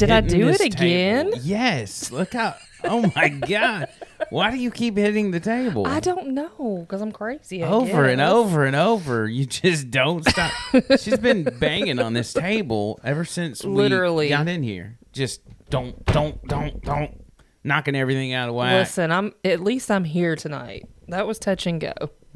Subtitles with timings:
[0.00, 1.26] Did I do it again?
[1.26, 2.10] table- yes.
[2.10, 2.54] Look how.
[2.84, 3.88] Oh my god.
[4.30, 5.86] Why do you keep hitting the table?
[5.86, 7.62] I don't know because I'm crazy.
[7.62, 9.28] I over and over and over.
[9.28, 10.52] You just don't stop.
[10.98, 14.30] She's been banging on this table ever since we Literally.
[14.30, 14.98] got in here.
[15.12, 17.22] Just don't, don't, don't, don't,
[17.62, 18.72] knocking everything out of whack.
[18.72, 20.88] Listen, I'm at least I'm here tonight.
[21.08, 21.92] That was touch and go.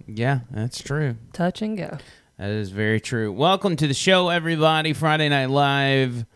[0.07, 1.17] Yeah, that's true.
[1.33, 1.97] Touch and go.
[2.39, 3.33] That is very true.
[3.33, 4.93] Welcome to the show, everybody.
[4.93, 6.27] Friday Night Live,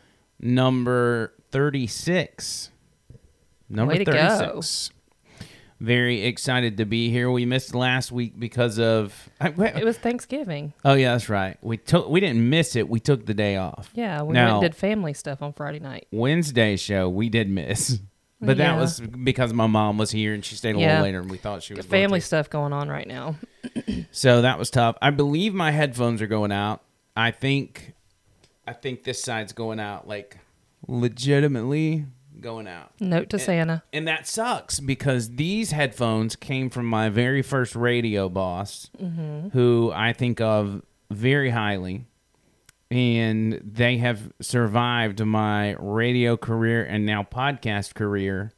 [0.41, 2.71] number 36.
[3.69, 4.13] Number Way to go.
[4.13, 4.91] 36.
[5.81, 7.31] Very excited to be here.
[7.31, 9.29] We missed last week because of.
[9.41, 10.73] I, wait, It was Thanksgiving.
[10.85, 11.57] oh yeah, that's right.
[11.63, 12.09] We took.
[12.09, 12.89] We didn't miss it.
[12.89, 13.91] We took the day off.
[13.95, 16.09] Yeah, we Now- did family stuff on Friday night.
[16.11, 18.01] Wednesday show we did miss,
[18.41, 20.87] but that was because my mom was here and she stayed a Yeah.
[20.95, 23.37] little later, and we thought she was Family stuff going on right now.
[24.11, 24.97] So that was tough.
[25.01, 26.83] I believe my headphones are going out.
[27.15, 27.93] I think
[28.69, 30.37] I think this side's going out like
[30.87, 32.05] legitimately
[32.41, 32.93] going out.
[33.01, 33.83] Note to Santa.
[33.93, 38.91] And that sucks because these headphones came from my very first radio boss
[39.53, 42.05] who I think of very highly
[42.91, 48.53] and they have survived my radio career and now podcast career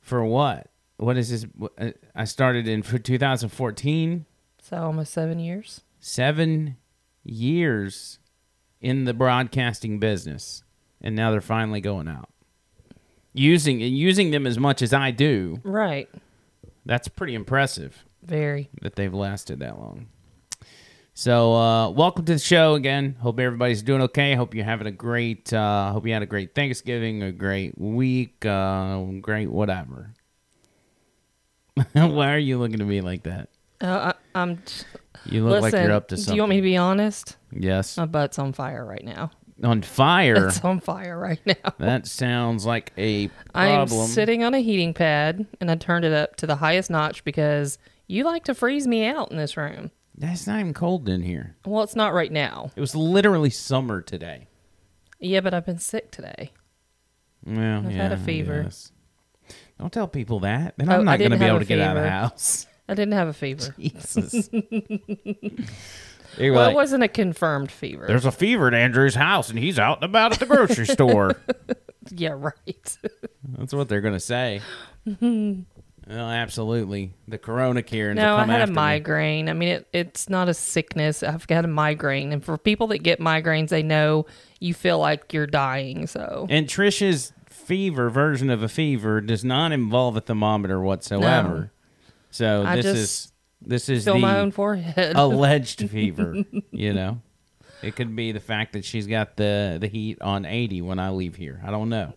[0.00, 0.68] for what?
[0.98, 1.46] What is this?
[1.78, 4.26] uh, I started in 2014
[4.62, 5.80] So almost seven years.
[6.00, 6.76] seven
[7.24, 8.19] years
[8.80, 10.62] in the broadcasting business,
[11.00, 12.28] and now they're finally going out.
[13.32, 16.08] Using using them as much as I do, Right.
[16.84, 18.70] that's pretty impressive Very.
[18.82, 20.06] that they've lasted that long.
[21.12, 23.16] So, uh, welcome to the show again.
[23.20, 24.34] Hope everybody's doing okay.
[24.34, 25.52] Hope you're having a great.
[25.52, 30.12] Uh, hope you had a great Thanksgiving, a great week, uh, great whatever.
[31.92, 33.48] Why are you looking at me like that?
[33.80, 34.62] Uh, Um, I'm.
[35.26, 35.78] You look listen.
[35.78, 36.32] like you're up to something.
[36.32, 37.36] Do you want me to be honest?
[37.52, 37.96] Yes.
[37.96, 39.30] My butt's on fire right now.
[39.62, 40.46] on fire.
[40.48, 41.74] It's on fire right now.
[41.78, 46.36] That sounds like a I'm sitting on a heating pad and I turned it up
[46.36, 49.90] to the highest notch because you like to freeze me out in this room.
[50.18, 51.56] It's not even cold in here.
[51.64, 52.70] Well, it's not right now.
[52.76, 54.48] It was literally summer today.
[55.18, 56.52] Yeah, but I've been sick today.
[57.44, 58.68] Well, I've yeah, had a fever.
[59.78, 60.74] Don't tell people that.
[60.76, 62.66] Then Oh, I'm not going to be able to get out of the house.
[62.90, 63.72] I didn't have a fever.
[63.78, 64.50] Jesus.
[66.36, 68.06] You're Well, it wasn't a confirmed fever.
[68.06, 71.36] There's a fever at Andrew's house, and he's out and about at the grocery store.
[72.12, 72.96] Yeah, right.
[73.58, 74.62] That's what they're going to say.
[75.20, 75.64] well,
[76.08, 77.12] absolutely.
[77.28, 78.16] The Corona Karen.
[78.16, 78.74] no, I had a after me.
[78.74, 79.48] migraine.
[79.50, 81.22] I mean, it, it's not a sickness.
[81.22, 82.32] I've got a migraine.
[82.32, 84.24] And for people that get migraines, they know
[84.60, 86.06] you feel like you're dying.
[86.06, 91.70] So, And Trisha's fever version of a fever does not involve a thermometer whatsoever.
[92.30, 95.12] So I this is this is feel the my own forehead.
[95.16, 96.36] alleged fever.
[96.70, 97.20] You know,
[97.82, 101.10] it could be the fact that she's got the the heat on eighty when I
[101.10, 101.60] leave here.
[101.64, 102.14] I don't know.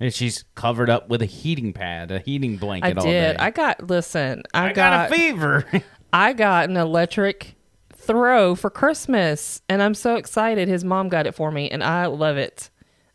[0.00, 3.36] And she's covered up with a heating pad, a heating I blanket all did.
[3.36, 3.36] day.
[3.38, 5.64] I got, listen, I, I got, a fever.
[6.12, 7.54] I got an electric
[7.92, 10.66] throw for Christmas, and I'm so excited.
[10.66, 12.70] His mom got it for me, and I love it.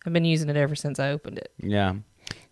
[0.06, 1.52] I've been using it ever since I opened it.
[1.58, 1.96] yeah.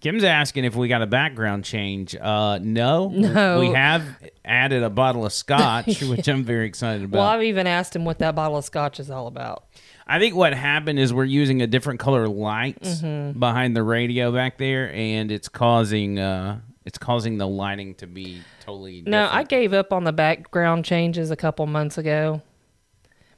[0.04, 2.14] Kim's asking if we got a background change.
[2.16, 3.62] Uh, no, No.
[3.62, 4.04] We have
[4.44, 7.18] added a bottle of scotch, which I'm very excited about.
[7.20, 9.64] Well, I've even asked him what that bottle of scotch is all about.
[10.06, 13.40] I think what happened is we're using a different color lights Mm-hmm.
[13.40, 18.42] behind the radio back there, and it's causing uh, it's causing the lighting to be
[18.60, 19.04] totally.
[19.08, 22.42] No, I gave up on the background changes a couple months ago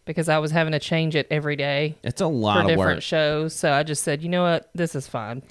[0.05, 3.03] because I was having to change it every day It's a lot of different work.
[3.03, 3.53] shows.
[3.55, 5.43] So I just said, you know what, this is fine.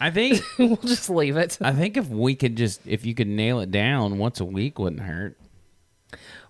[0.00, 1.58] I think we'll just leave it.
[1.60, 4.78] I think if we could just if you could nail it down once a week
[4.78, 5.38] wouldn't hurt.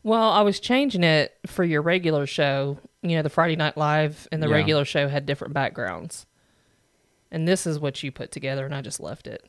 [0.03, 2.79] Well, I was changing it for your regular show.
[3.03, 4.55] You know, the Friday Night Live and the Yeah.
[4.55, 6.27] regular show had different backgrounds.
[7.31, 9.43] And this is what you put together, and I just left it.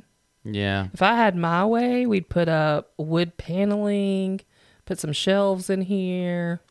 [0.44, 0.88] Yeah.
[0.94, 4.42] If I had my way, we'd put up wood paneling,
[4.86, 6.62] put some shelves in here,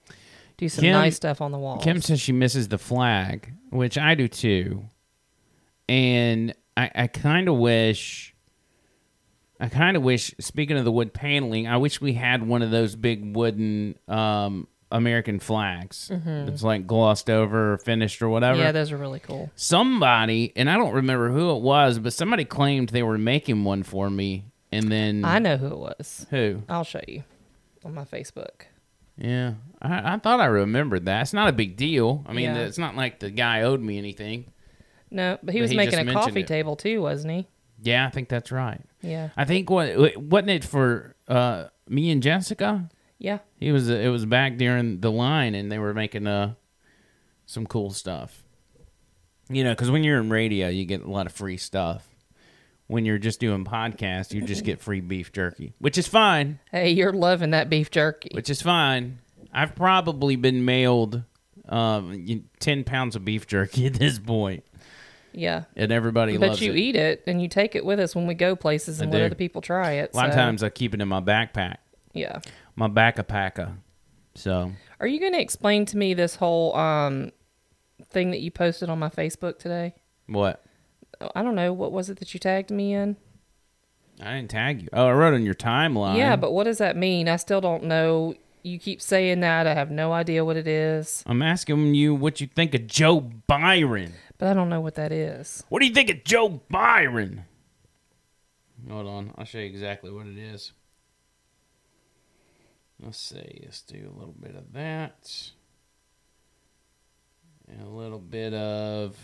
[0.57, 1.85] do some Kim- nice stuff on the walls.
[1.85, 4.85] Kim says she misses the flag, which I do too.
[5.89, 8.35] And I, I kind of wish,
[9.61, 12.71] I kind of wish, speaking of the wood paneling, I wish we had one of
[12.71, 16.11] those big wooden um, American flags.
[16.11, 18.57] It's like glossed over or finished or whatever.
[18.59, 18.65] Mm-hmm.
[18.67, 19.51] yeah, those are really cool.
[19.55, 23.83] somebody, and I don't remember who it was, but somebody claimed they were making one
[23.85, 24.45] for me.
[24.73, 26.27] And then I know who it was.
[26.31, 26.63] who?
[26.69, 27.23] I'll show you
[27.85, 28.63] on my Facebook.
[29.17, 31.23] Yeah, I, I thought I remembered that.
[31.23, 32.25] It's not a big deal.
[32.27, 32.59] I mean, Yeah.
[32.63, 34.47] it's not like the guy owed me anything.
[35.15, 36.47] No, but he But was he making a coffee it.
[36.49, 37.47] table too, wasn't he?
[37.83, 38.81] Yeah, I think that's right.
[39.01, 39.29] Yeah.
[39.37, 42.91] I think what wasn't it for uh, me and Jessica?
[43.19, 43.39] Yeah.
[43.61, 46.55] He was it was back during the line, and they were making uh
[47.47, 48.43] some cool stuff.
[49.49, 52.09] You know, because when you're in radio, you get a lot of free stuff.
[52.87, 56.59] When you're just doing podcasts, you just get free beef jerky, which is fine.
[56.71, 58.31] Hey, you're loving that beef jerky.
[58.33, 59.19] Which is fine.
[59.53, 61.23] I've probably been mailed
[61.69, 64.65] um, ten pounds of beef jerky at this point,
[65.35, 65.65] yeah.
[65.77, 66.79] and everybody But loves you it.
[66.79, 69.19] eat it and you take it with us when we go places and I let
[69.21, 69.27] do.
[69.27, 70.11] other people try it.
[70.13, 71.77] a lot of so, times I keep it in my backpack,
[72.13, 72.39] Yeah.
[72.77, 73.75] my backpacker.
[74.35, 77.31] So Are you going to explain to me this whole um
[78.11, 79.95] thing that you posted on my Facebook today?
[80.27, 80.63] what?
[81.35, 81.73] I don't know.
[81.73, 83.17] What was it that you tagged me in?
[84.21, 84.89] I didn't tag you.
[84.93, 86.17] Oh, I wrote on your timeline.
[86.17, 87.29] Yeah, but what does that mean?
[87.29, 88.35] I still don't know.
[88.63, 89.67] You keep saying that.
[89.67, 93.21] I have no idea what it is, I'm asking you what you think of Joe
[93.21, 94.13] Byron.
[94.39, 95.65] But I don't know what that is.
[95.69, 97.45] What do you think of Joe Byron?
[98.89, 100.73] Hold on, I'll show you exactly what it is.
[103.01, 105.51] Let's see, let's do a little bit of that.
[107.69, 109.17] And a little bit of.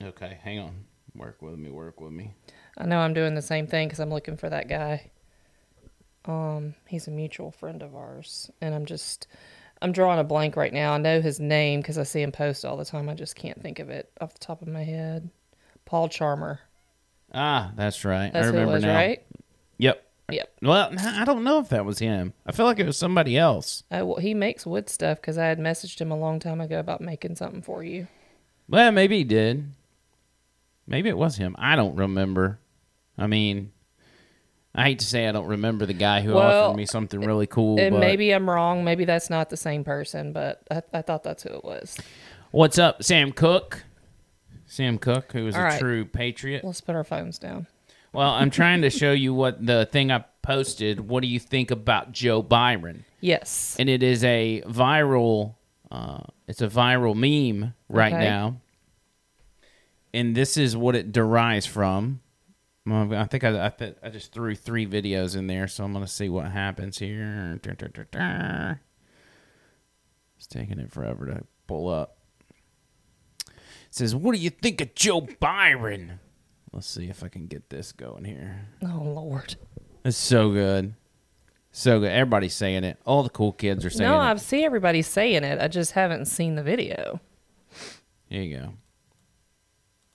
[0.00, 0.84] Okay, hang on.
[1.14, 2.32] Work with me, work with me.
[2.76, 5.10] I know I'm doing the same thing because I'm looking for that guy.
[6.26, 9.26] Um, he's a mutual friend of ours, and I'm just,
[9.80, 10.92] I'm drawing a blank right now.
[10.92, 13.08] I know his name because I see him post all the time.
[13.08, 15.30] I just can't think of it off the top of my head.
[15.84, 16.60] Paul Charmer.
[17.32, 18.32] Ah, that's right.
[18.32, 18.94] That's I who it remember was, now.
[18.94, 19.24] right?
[19.78, 20.04] Yep.
[20.30, 20.52] Yep.
[20.60, 22.34] Well, I don't know if that was him.
[22.44, 23.84] I feel like it was somebody else.
[23.90, 26.78] Uh, well, he makes wood stuff because I had messaged him a long time ago
[26.78, 28.08] about making something for you.
[28.68, 29.72] Well, maybe he did.
[30.86, 31.54] Maybe it was him.
[31.58, 32.58] I don't remember.
[33.16, 33.72] I mean,
[34.78, 37.46] I hate to say I don't remember the guy who Well, offered me something really
[37.48, 37.80] cool.
[37.80, 38.84] and maybe I'm wrong.
[38.84, 41.96] Maybe that's not the same person, but I, I thought that's who it was.
[42.52, 43.82] what's up, Sam Cook?
[44.66, 45.80] Sam Cook, who is All a right.
[45.80, 46.62] true patriot.
[46.64, 47.66] Let's put our phones down.
[48.12, 51.00] Well, I'm trying to show you what the thing I posted.
[51.08, 53.04] What do you think about Joe Byron?
[53.20, 53.74] Yes.
[53.80, 55.54] and it is a viral
[55.90, 58.22] uh, it's a viral meme right Okay.
[58.24, 58.60] now
[60.14, 62.20] and this is what it derives from
[62.88, 65.92] Well, i think I, I, th- I just threw three videos in there so i'm
[65.92, 67.58] going to see what happens here
[70.36, 72.16] it's taking it forever to pull up
[73.46, 73.54] it
[73.90, 76.20] says what do you think of joe byron
[76.72, 79.56] let's see if i can get this going here Oh Lord.
[80.04, 80.94] it's so good
[81.72, 84.12] so good everybody's saying it all the cool kids are saying it.
[84.12, 85.60] No, it I've seen everybody saying it.
[85.60, 87.20] I just haven't seen the video.
[88.30, 88.72] Here you go.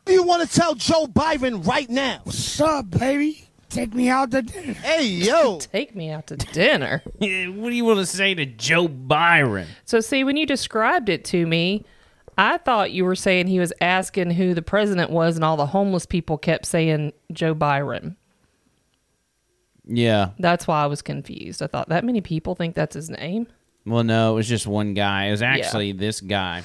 [0.06, 2.22] Do you want to tell Joe Byron right now?
[2.24, 3.48] What's up, baby?
[3.70, 4.74] Take me out to dinner.
[4.74, 5.58] Hey, yo.
[5.72, 7.02] Take me out to dinner.
[7.06, 9.68] what do you want to say to Joe Byron?
[9.86, 11.86] So, see, when you described it to me,
[12.38, 15.66] I thought you were saying he was asking who the president was, and all the
[15.66, 18.16] homeless people kept saying Joe Byron.
[19.86, 20.32] Yeah.
[20.38, 21.62] That's why I was confused.
[21.62, 23.48] I thought that many people think that's his name.
[23.86, 25.26] Well, no, it was just one guy.
[25.26, 26.64] It was actually this guy.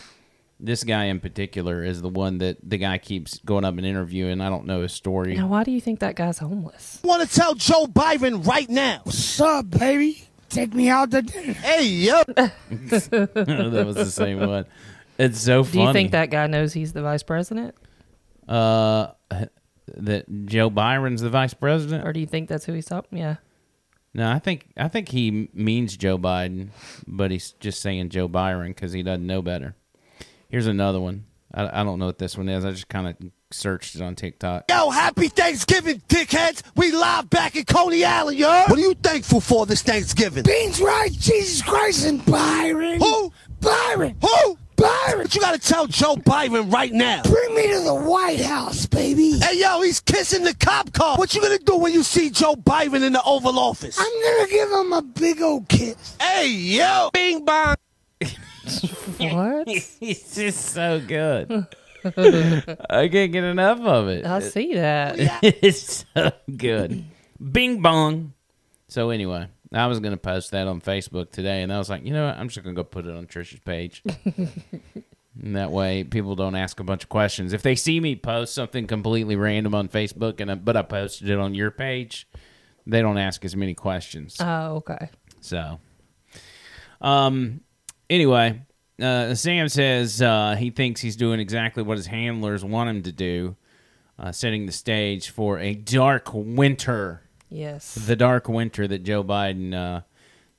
[0.61, 4.41] This guy in particular is the one that the guy keeps going up and interviewing.
[4.41, 5.37] I don't know his story.
[5.37, 7.01] Now, why do you think that guy's homeless?
[7.05, 9.01] want to tell Joe Byron right now?
[9.05, 10.25] What's up, baby?
[10.49, 11.53] Take me out to dinner.
[11.53, 12.23] Hey, yo.
[12.27, 14.67] that was the same one.
[15.19, 15.73] It's so funny.
[15.73, 17.75] Do you think that guy knows he's the vice president?
[18.49, 19.09] uh
[19.97, 22.07] that Joe Byron's the vice president?
[22.07, 23.19] Or do you think that's who he's talking?
[23.19, 23.37] Yeah.
[24.15, 26.69] No, I think I think he means Joe Biden,
[27.07, 29.77] but he's just saying Joe Byron because he doesn't know better.
[30.49, 31.27] Here's another one.
[31.53, 32.65] I, I don't know what this one is.
[32.65, 33.17] I just kind of
[33.51, 34.65] searched it on TikTok.
[34.71, 36.63] Yo, happy Thanksgiving, dickheads.
[36.75, 38.49] We live back in Coney Island, yo.
[38.49, 40.45] What are you thankful for this Thanksgiving?
[40.45, 42.99] Beans right, Jesus Christ, and Byron.
[43.01, 43.33] Who?
[43.61, 44.17] Byron.
[44.23, 44.59] Who?
[44.77, 45.23] Byron.
[45.25, 47.23] But you got to tell Joe Byron right now.
[47.25, 49.39] Bring me to the White House, baby.
[49.39, 51.19] Hey, yo, he's kissing the cop car.
[51.19, 53.99] What you gonna do when you see Joe Byron in the Oval Office?
[53.99, 56.17] I'm gonna give him a big old kiss.
[56.21, 57.11] Hey, yo.
[57.13, 57.75] Bing bong.
[59.19, 59.69] What?
[60.01, 61.67] He's just so good.
[62.05, 64.25] I can't get enough of it.
[64.25, 65.17] I see that.
[65.43, 67.05] it's so good.
[67.53, 68.35] Bing bong.
[68.87, 72.13] So anyway, I was gonna post that on Facebook today, and I was like, you
[72.13, 72.37] know what?
[72.37, 74.03] I'm just gonna go put it on Trisha's page.
[75.43, 77.53] and that way, people don't ask a bunch of questions.
[77.53, 81.29] If they see me post something completely random on Facebook, and I, but I posted
[81.29, 82.29] it on your page,
[82.87, 84.37] they don't ask as many questions.
[84.41, 85.11] Oh, okay.
[85.41, 85.81] So,
[87.01, 87.61] um,
[88.11, 88.61] anyway,
[89.01, 93.13] uh, Sam says uh, he thinks he's doing exactly what his handlers want him to
[93.13, 93.57] do,
[94.19, 97.23] uh, setting the stage for a dark winter.
[97.49, 97.95] Yes.
[97.95, 100.03] The dark winter that Joe Biden uh,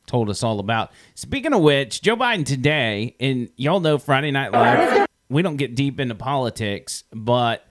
[0.08, 0.92] told us all about.
[1.16, 5.76] Speaking of which, Joe Biden today, and y'all know Friday Night Live, we don't get
[5.76, 7.68] deep into politics, but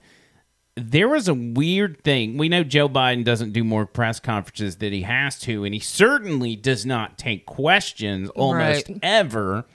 [0.79, 2.37] there was a weird thing.
[2.37, 5.79] We know Joe Biden doesn't do more press conferences than he has to, and he
[5.79, 8.99] certainly does not take questions almost Right.
[9.03, 9.65] ever.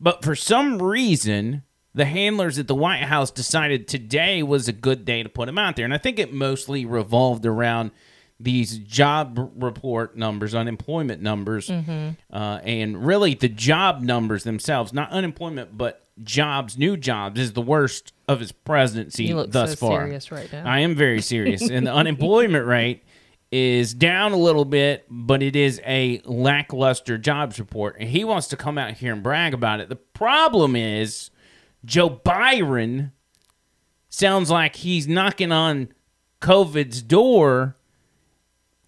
[0.00, 1.62] But for some reason,
[1.94, 5.58] the handlers at the White House decided today was a good day to put him
[5.58, 5.84] out there.
[5.86, 7.90] And I think it mostly revolved around
[8.38, 12.10] these job report numbers, unemployment numbers, Mm-hmm.
[12.36, 17.62] uh, and really the job numbers themselves, not unemployment, but jobs, new jobs, is the
[17.62, 20.00] worst of his presidency thus so far.
[20.00, 20.52] right.
[20.54, 21.68] I am very serious.
[21.68, 23.04] and the unemployment rate
[23.52, 27.96] is down a little bit, but it is a lackluster jobs report.
[28.00, 29.88] And he wants to come out here and brag about it.
[29.88, 31.30] The problem is
[31.84, 33.12] Joe Byron
[34.08, 35.88] sounds like he's knocking on
[36.40, 37.76] COVID's door,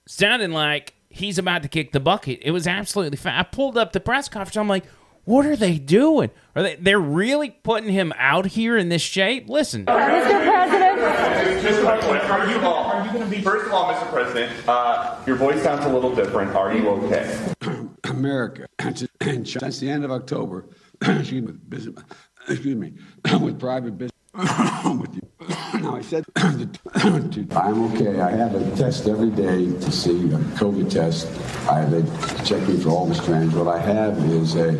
[0.06, 2.40] sounding like he's about to kick the bucket.
[2.42, 4.56] It was absolutely fa- I pulled up the press conference.
[4.56, 4.84] I'm like,
[5.28, 6.30] what are they doing?
[6.56, 9.50] Are they they're really putting him out here in this shape?
[9.50, 9.84] Listen.
[9.84, 10.42] Mr.
[10.42, 12.30] President, Just a question.
[12.30, 13.42] Are you, all are you going to be?
[13.42, 14.10] First of all, Mr.
[14.10, 16.54] President, uh, your voice sounds a little different.
[16.56, 17.54] Are you okay?
[18.04, 20.70] America That's the end of October,
[21.02, 22.02] excuse me, with business,
[22.48, 22.94] excuse me,
[23.38, 24.17] with private business.
[24.38, 25.80] With you.
[25.80, 26.68] Now I said, to-
[27.52, 28.20] I'm okay.
[28.20, 31.26] I have a test every day to see a COVID test.
[31.68, 33.54] I have a checking for all the strands.
[33.54, 34.72] What I have is a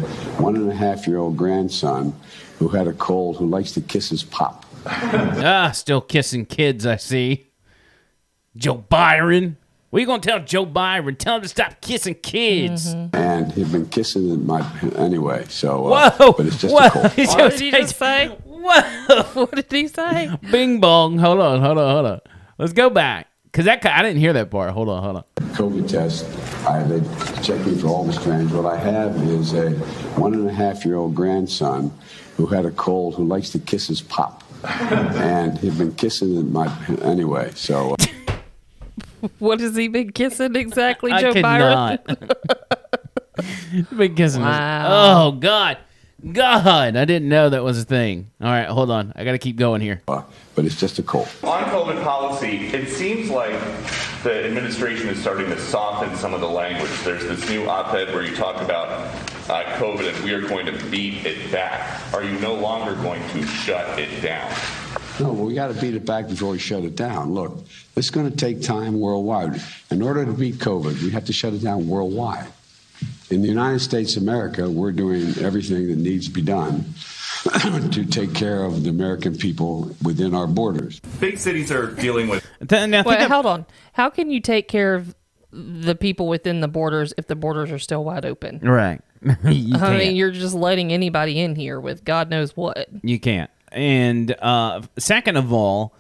[0.43, 2.15] one and a half year old grandson
[2.59, 4.65] who had a cold who likes to kiss his pop.
[4.87, 7.47] Ah, still kissing kids, I see.
[8.57, 9.57] Joe Byron.
[9.91, 11.17] What are you going to tell Joe Byron?
[11.17, 12.87] Tell him to stop kissing kids.
[13.12, 15.45] And he's been kissing my anyway.
[15.49, 16.33] So, uh, Whoa.
[16.33, 16.87] but it's just Whoa.
[16.87, 17.05] a cold.
[17.17, 18.37] What did he just say?
[18.69, 19.23] Whoa.
[19.35, 20.31] What did he say?
[20.51, 21.19] Bing bong.
[21.19, 22.21] Hold on, hold on, hold on.
[22.59, 23.27] Let's go back.
[23.45, 24.71] Because that I didn't hear that part.
[24.73, 25.25] Hold on, hold on.
[25.57, 26.25] COVID test.
[26.67, 27.01] I have a
[27.43, 28.53] checking for all the strands.
[28.53, 29.71] What I have is a
[30.21, 31.91] one and a half year old grandson
[32.37, 34.45] who had a cold who likes to kiss his pop.
[34.65, 36.67] and he'd been kissing my
[37.03, 37.51] anyway.
[37.55, 37.97] So, uh,
[39.39, 41.99] What has he been kissing exactly, I Joe could Byron?
[42.07, 42.07] not.
[43.97, 44.87] Been kissing his- Wow.
[45.29, 45.79] Oh, God.
[46.33, 48.31] God, I didn't know that was a thing.
[48.41, 49.13] All right, hold on.
[49.15, 50.03] I got to keep going here.
[50.09, 50.23] uh,
[50.57, 51.29] but it's just a cold.
[51.45, 53.53] On COVID policy, it seems like
[54.25, 56.91] the administration is starting to soften some of the language.
[57.05, 58.89] There's this new op-ed where you talk about
[59.49, 62.13] uh, COVID and we are going to beat it back.
[62.13, 64.53] Are you no longer going to shut it down?
[65.21, 67.33] No, well, we got to beat it back before we shut it down.
[67.33, 69.63] Look, this is going to take time worldwide.
[69.93, 72.47] In order to beat COVID, we have to shut it down worldwide.
[73.31, 76.95] In the United States of America, we're doing everything that needs to be done
[77.93, 81.00] to take care of the American people within our borders.
[81.21, 83.67] Big cities are dealing with now, Wait, hold on.
[83.93, 85.14] How can you take care of
[85.50, 88.61] the people within the borders if the borders are still wide open?
[88.61, 89.00] Right.
[89.28, 89.99] I can't.
[89.99, 92.88] mean, you're just letting anybody in here with God knows what.
[93.02, 93.50] You can't.
[93.73, 95.95] And uh, second of all,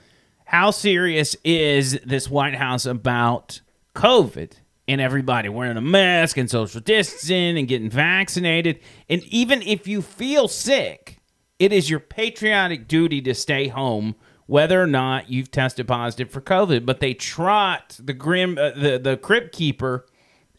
[0.44, 3.60] how serious is this White House about
[3.94, 4.52] COVID
[4.88, 8.80] and everybody wearing a mask and social distancing and getting vaccinated?
[9.08, 11.18] And even if you feel sick,
[11.58, 14.14] it is your patriotic duty to stay home,
[14.46, 16.86] whether or not you've tested positive for COVID.
[16.86, 20.06] But they trot the grim, uh, the the crypt keeper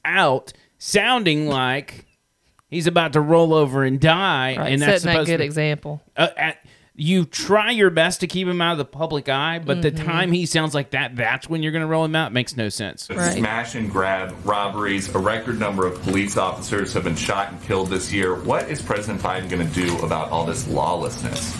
[0.06, 2.06] out, sounding like.
[2.72, 6.04] He's about to roll over and die, Right, and that's setting that good to, example.
[6.16, 6.64] uh, at,
[7.00, 10.32] you try your best to keep him out of the public eye, but the time
[10.32, 12.34] he sounds like that, that's when you're going to roll him out.
[12.34, 13.10] Makes no sense.
[13.10, 13.38] Right.
[13.38, 15.14] smash and grab robberies.
[15.16, 18.36] A record number of police officers have been shot and killed this year.
[18.36, 21.56] What is President Biden going to do about all this lawlessness?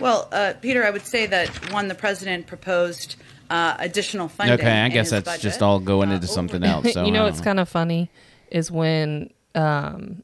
[0.00, 3.14] well, uh, Peter, I would say that one, the president proposed
[3.48, 4.58] uh, additional funding.
[4.58, 5.42] Okay, I in guess his that's budget.
[5.42, 6.84] just all going Uh, into over- something else.
[6.92, 8.10] So you know I what's kind of funny
[8.50, 10.23] is when um,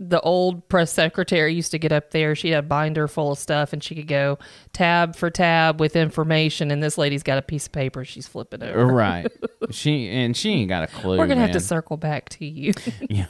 [0.00, 2.34] the old press secretary used to get up there.
[2.36, 4.38] She had a binder full of stuff, and she could go
[4.72, 6.70] tab for tab with information.
[6.70, 8.86] And this lady's got a piece of paper she's flipping over.
[8.86, 9.26] right.
[9.70, 11.18] She and she ain't got a clue.
[11.18, 12.72] We're gonna have to circle back to you.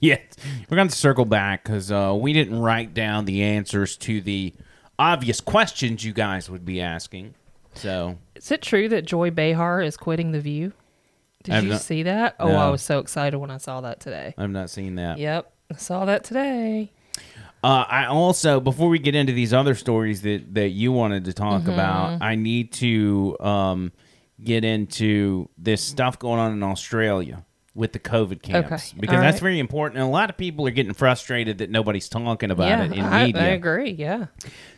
[0.00, 0.18] Yeah,
[0.68, 4.52] we're going to circle back because uh, we didn't write down the answers to the
[4.98, 7.34] obvious questions you guys would be asking.
[7.72, 10.74] So is it true that Joy Behar is quitting the View?
[11.42, 12.36] Did I've you not- see that?
[12.38, 12.56] Oh, No.
[12.58, 14.34] I was so excited when I saw that today.
[14.36, 15.16] I've not seen that.
[15.16, 16.92] Yep, I saw that today.
[17.62, 21.32] Uh, I also, before we get into these other stories that, that you wanted to
[21.32, 21.70] talk Mm-hmm.
[21.70, 23.92] about, I need to um,
[24.42, 27.44] get into this stuff going on in Australia
[27.74, 29.40] with the COVID camps Okay, because all that's right.
[29.42, 29.98] very important.
[29.98, 33.00] And a lot of people are getting frustrated that nobody's talking about yeah, it in
[33.04, 33.42] I, media.
[33.42, 33.90] I agree.
[33.92, 34.26] Yeah.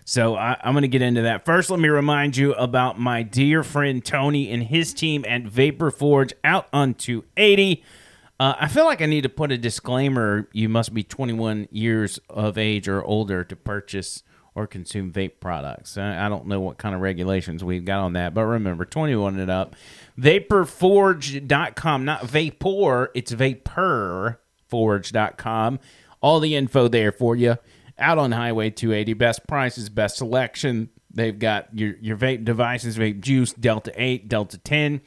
[0.04, 1.44] So I, I'm going to get into that.
[1.44, 5.90] First, let me remind you about my dear friend Tony and his team at Vapor
[5.90, 7.82] Forge out on 280.
[8.38, 10.48] Uh, I feel like I need to put a disclaimer.
[10.52, 14.22] You must be 21 years of age or older to purchase
[14.54, 15.96] or consume vape products.
[15.98, 19.38] I, I don't know what kind of regulations we've got on that, but remember, 21
[19.38, 19.76] and up.
[20.18, 25.78] Vaporforge.com, not vapor, it's vaporforge.com.
[26.22, 27.56] All the info there for you.
[27.98, 30.88] Out on Highway 280, best prices, best selection.
[31.12, 35.00] They've got your, your vape devices, vape juice, Delta 8, Delta 10,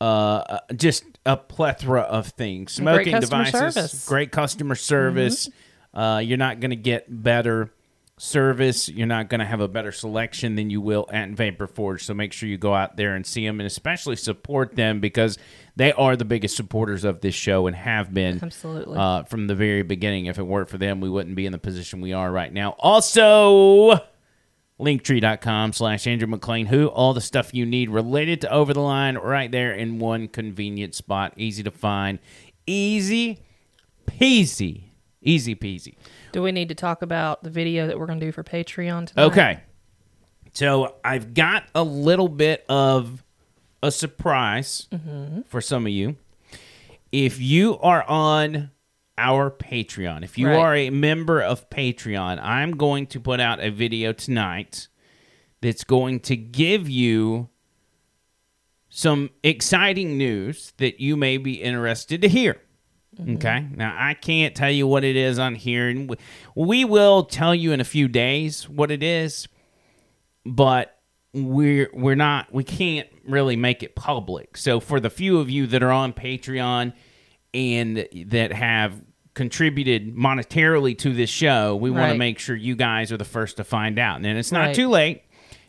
[0.00, 2.78] uh, just a plethora of things.
[2.78, 4.08] Great Smoking customer devices, service.
[4.08, 5.48] great customer service.
[5.92, 7.72] Uh, you're not going to get better
[8.16, 8.88] service.
[8.88, 12.04] You're not going to have a better selection than you will at Vapor Forge.
[12.04, 15.38] So make sure you go out there and see them and especially support them because
[15.76, 18.98] they are the biggest supporters of this show and have been Absolutely.
[18.98, 20.26] uh, from the very beginning.
[20.26, 22.76] If it weren't for them, we wouldn't be in the position we are right now.
[22.78, 23.98] Also,
[24.80, 29.16] linktree.com slash Andrew McLean, who all the stuff you need related to Over the Line
[29.16, 31.32] right there in one convenient spot.
[31.36, 32.18] Easy to find.
[32.66, 33.40] Easy
[34.06, 34.84] peasy.
[35.22, 35.96] Easy peasy.
[36.32, 39.08] Do we need to talk about the video that we're going to do for Patreon
[39.08, 39.24] tonight?
[39.24, 39.60] Okay.
[40.52, 43.22] So I've got a little bit of
[43.82, 45.42] a surprise mm-hmm.
[45.42, 46.16] for some of you.
[47.12, 48.70] If you are on
[49.20, 50.56] our Patreon, if you Right.
[50.56, 54.88] are a member of Patreon, I'm going to put out a video tonight
[55.60, 57.48] that's going to give you
[58.88, 62.60] some exciting news that you may be interested to hear.
[63.20, 63.36] Mm-hmm.
[63.36, 63.66] Okay.
[63.76, 66.16] Now I can't tell you what it is on here, and we,
[66.54, 69.46] we will tell you in a few days what it is,
[70.46, 70.96] but
[71.32, 74.56] we're we're not we can't really make it public.
[74.56, 76.92] So for the few of you that are on Patreon
[77.52, 79.02] and that have
[79.40, 83.56] contributed monetarily to this show, we want to make sure you guys are the first
[83.56, 84.16] to find out.
[84.18, 84.74] And it's not Right.
[84.76, 85.22] too late.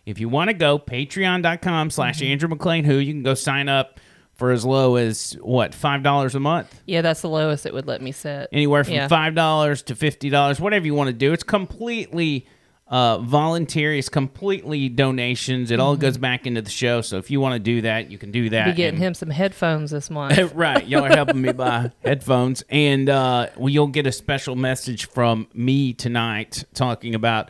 [0.05, 2.31] If you want to go, patreon.com slash Mm-hmm.
[2.33, 3.97] Andrew McLean, who you can go sign up
[4.33, 6.81] for as low as what, five dollars a month?
[6.85, 8.49] Yeah, that's the lowest it would let me set.
[8.51, 9.07] Anywhere from Yeah.
[9.07, 11.31] five dollars to fifty dollars, whatever you want to do.
[11.31, 12.47] It's completely
[12.91, 13.97] uh, voluntary.
[13.97, 15.71] It's completely donations.
[15.71, 16.99] It all goes back into the show.
[17.01, 18.61] So if you want to do that, you can do that.
[18.63, 18.71] Mm-hmm.
[18.71, 20.37] Be getting And- him some headphones this month.
[20.53, 20.85] right.
[20.85, 22.63] Y'all are helping me buy headphones.
[22.69, 27.49] And uh, well, you'll get a special message from me tonight talking about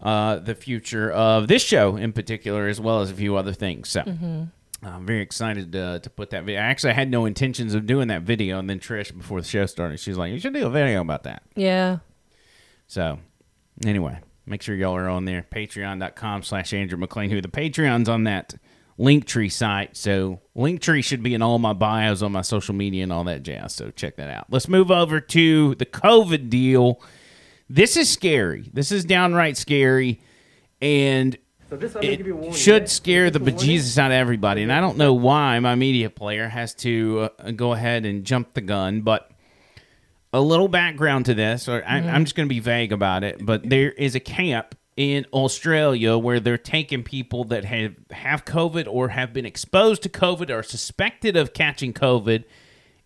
[0.00, 3.88] uh, the future of this show in particular, as well as a few other things.
[3.90, 4.02] So.
[4.80, 6.60] I'm very excited to, to put that video.
[6.60, 9.66] I actually had no intentions of doing that video, and then Trish, before the show
[9.66, 11.98] started, she's like, "You should do a video about that." yeah.
[12.86, 13.18] So,
[13.84, 15.46] anyway, make sure y'all are on there.
[15.52, 18.54] Patreon.com slash Andrew McLean, who the Patreon's on that
[18.98, 19.96] Linktree site.
[19.96, 23.42] So, Linktree should be in all my bios on my social media and all that
[23.42, 23.74] jazz.
[23.74, 24.46] So, check that out.
[24.50, 27.00] Let's move over to the COVID deal.
[27.70, 28.70] This is scary.
[28.72, 30.20] This is downright scary.
[30.80, 31.36] And
[31.68, 32.58] So this I'm gonna give you a it warning.
[32.58, 33.78] should scare the Just a warning.
[33.80, 34.62] bejesus out of everybody.
[34.62, 38.54] And I don't know why my media player has to uh, go ahead and jump
[38.54, 39.30] the gun, but
[40.32, 42.08] a little background to this, or I, mm-hmm.
[42.08, 46.18] I'm just going to be vague about it, but there is a camp in Australia
[46.18, 50.62] where they're taking people that have have COVID or have been exposed to COVID or
[50.62, 52.44] suspected of catching COVID,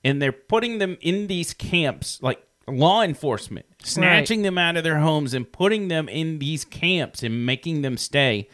[0.02, 4.98] and they're putting them in these camps like law enforcement, snatching them out of their
[4.98, 8.48] homes and putting them in these camps and making them stay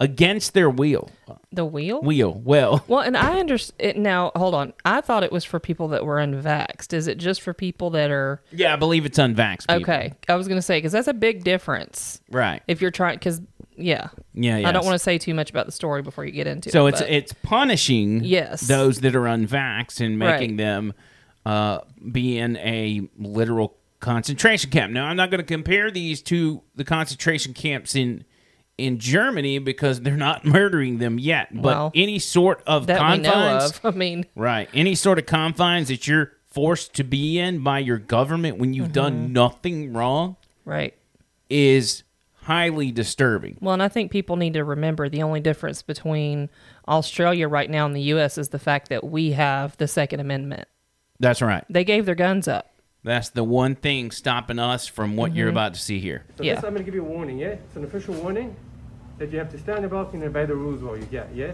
[0.00, 1.10] against their will.
[1.52, 2.00] The wheel?
[2.00, 2.32] Wheel.
[2.44, 3.98] Well, Well, and I understand.
[4.02, 4.72] Now, hold on.
[4.84, 6.92] I thought it was for people that were unvaxxed.
[6.94, 8.42] Is it just for people that are.
[8.50, 9.68] yeah, I believe it's unvaxxed.
[9.68, 9.82] people.
[9.82, 10.14] Okay.
[10.28, 12.20] I was going to say, because that's a big difference.
[12.30, 12.62] Right.
[12.66, 13.42] If you're trying, because,
[13.76, 14.08] yeah.
[14.34, 16.70] Yeah, I don't want to say too much about the story before you get into
[16.70, 16.96] So it.
[16.96, 18.62] So it's it's punishing Yes.
[18.62, 20.56] those that are unvaxxed and making Right.
[20.56, 20.92] them
[21.44, 24.92] uh, be in a literal concentration camp.
[24.92, 28.24] Now, I'm not going to compare these to the concentration camps in
[28.86, 31.48] in Germany because they're not murdering them yet.
[31.52, 33.94] But Well, any sort of that we know confines, of.
[33.94, 34.68] I mean, right?
[34.74, 38.86] Any sort of confines that you're forced to be in by your government when you've
[38.86, 38.92] Mm-hmm.
[38.92, 40.94] done nothing wrong right.
[41.48, 42.02] is
[42.42, 43.56] highly disturbing.
[43.60, 46.48] Well, and I think people need to remember the only difference between
[46.88, 48.38] Australia right now and the U.S.
[48.38, 50.66] is the fact that we have the Second Amendment.
[51.20, 51.64] That's right.
[51.68, 52.66] They gave their guns up.
[53.04, 55.38] That's the one thing stopping us from what Mm-hmm.
[55.38, 56.24] you're about to see here.
[56.36, 56.56] So Yeah.
[56.56, 57.48] this I'm gonna give you a warning, yeah?
[57.48, 58.56] It's an official warning
[59.20, 61.52] that you have to stand about and obey the rules while you get, yeah?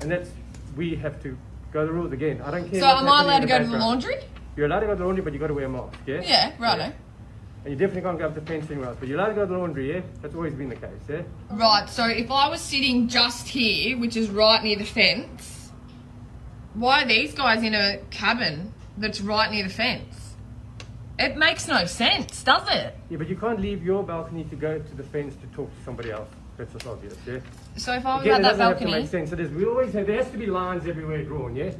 [0.00, 0.30] And that's
[0.74, 1.36] we have to
[1.70, 2.40] go the rules again.
[2.42, 2.80] I don't care.
[2.80, 4.16] So am I allowed to go to the laundry?
[4.56, 6.22] You're allowed to go to the laundry, but you got to wear a mask, yeah?
[6.22, 6.92] Yeah, righto.
[7.64, 8.96] And you definitely can't go up the fence anywhere else.
[8.98, 10.00] But you're allowed to go to the laundry, yeah?
[10.22, 11.22] That's always been the case, yeah?
[11.50, 15.70] Right, so if I was sitting just here, which is right near the fence,
[16.72, 20.36] why are these guys in a cabin that's right near the fence?
[21.18, 22.96] It makes no sense, does it?
[23.10, 25.84] Yeah, but you can't leave your balcony to go to the fence to talk to
[25.84, 26.30] somebody else.
[26.56, 27.40] That's just obvious, yeah?
[27.76, 29.30] So if I was Again, at it that doesn't have to make sense.
[29.30, 31.72] So there's, we always have, there has to be lines everywhere drawn, yeah?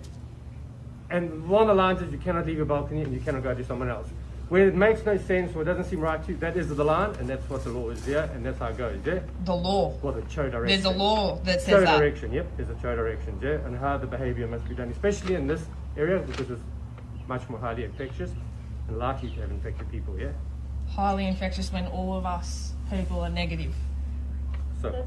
[1.10, 3.54] And one of the lines is you cannot leave your balcony and you cannot go
[3.54, 4.08] to someone else.
[4.48, 6.84] Where it makes no sense or it doesn't seem right to you, that is the
[6.84, 8.24] line, and that's what the law is, yeah?
[8.32, 9.20] And that's how it goes, yeah?
[9.44, 9.96] The law.
[10.02, 10.82] Well, the show direction.
[10.82, 11.98] There's a law that says that.
[11.98, 12.46] direction, yep.
[12.56, 13.64] There's a show direction, yeah?
[13.64, 15.64] And how the behavior must be done, especially in this
[15.96, 16.62] area because it's
[17.28, 18.32] much more highly infectious
[18.88, 20.32] and likely to have infected people, yeah?
[20.90, 23.74] Highly infectious when all of us people are negative.
[24.92, 25.06] So,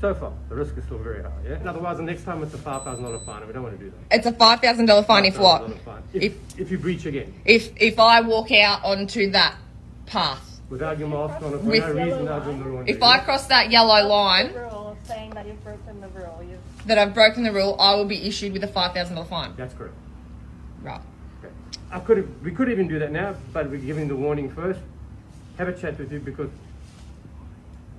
[0.00, 1.54] so far, the risk is still very high, yeah?
[1.54, 3.90] And otherwise, the next time it's a $5,000 fine, and we don't want to do
[3.90, 4.16] that.
[4.16, 5.62] It's a five thousand dollar fine if what?
[5.62, 6.02] $5,000 fine.
[6.12, 9.56] If, If- if you breach again, If if I walk out onto that
[10.06, 12.94] path, without your mask on, or for With- no reason other than the laundry.
[12.94, 16.44] if I cross that yellow line rule saying that you've broken the rule.
[16.48, 19.26] You've that I've broken the rule, I will be issued with a five thousand dollar
[19.26, 19.54] fine.
[19.56, 19.94] That's correct.
[20.82, 21.00] Right.
[21.42, 21.52] Okay.
[21.90, 24.78] I could have, we could even do that now, but we're giving the warning first.
[25.58, 26.50] Have a chat with you because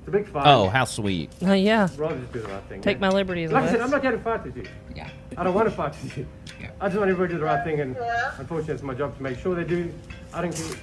[0.09, 0.47] it's a big fight.
[0.47, 1.31] Oh, how sweet.
[1.41, 1.87] Oh yeah.
[1.97, 2.81] Rather just do the right thing.
[2.81, 3.01] Take yeah?
[3.01, 3.51] my liberties.
[3.51, 3.81] Like I said.
[3.81, 4.67] I'm not going to fight with you.
[4.95, 5.09] Yeah.
[5.37, 6.27] I don't want to fight with you.
[6.59, 6.71] Yeah.
[6.81, 7.95] I just want everybody to do the right thing, and
[8.37, 9.93] unfortunately, it's my job to make sure they do.
[10.33, 10.75] I don't care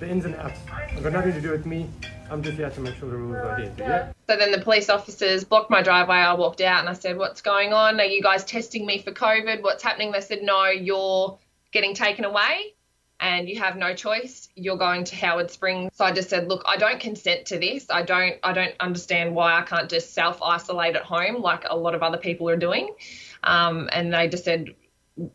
[0.00, 0.58] the ins and outs.
[0.72, 1.88] I've got nothing to do with me.
[2.30, 3.82] I'm just here to make sure the rules are adhered to.
[3.82, 4.12] Yeah.
[4.28, 6.16] So then the police officers blocked my driveway.
[6.16, 8.00] I walked out and I said, What's going on?
[8.00, 9.62] Are you guys testing me for COVID?
[9.62, 10.10] What's happening?
[10.10, 11.38] They said, No, you're
[11.72, 12.74] getting taken away
[13.24, 14.50] and you have no choice.
[14.54, 15.90] You're going to Howard Springs.
[15.94, 17.86] So I just said, Look, I don't consent to this.
[17.88, 21.74] I don't I don't understand why I can't just self isolate at home like a
[21.74, 22.94] lot of other people are doing.
[23.42, 24.74] Um, and they just said,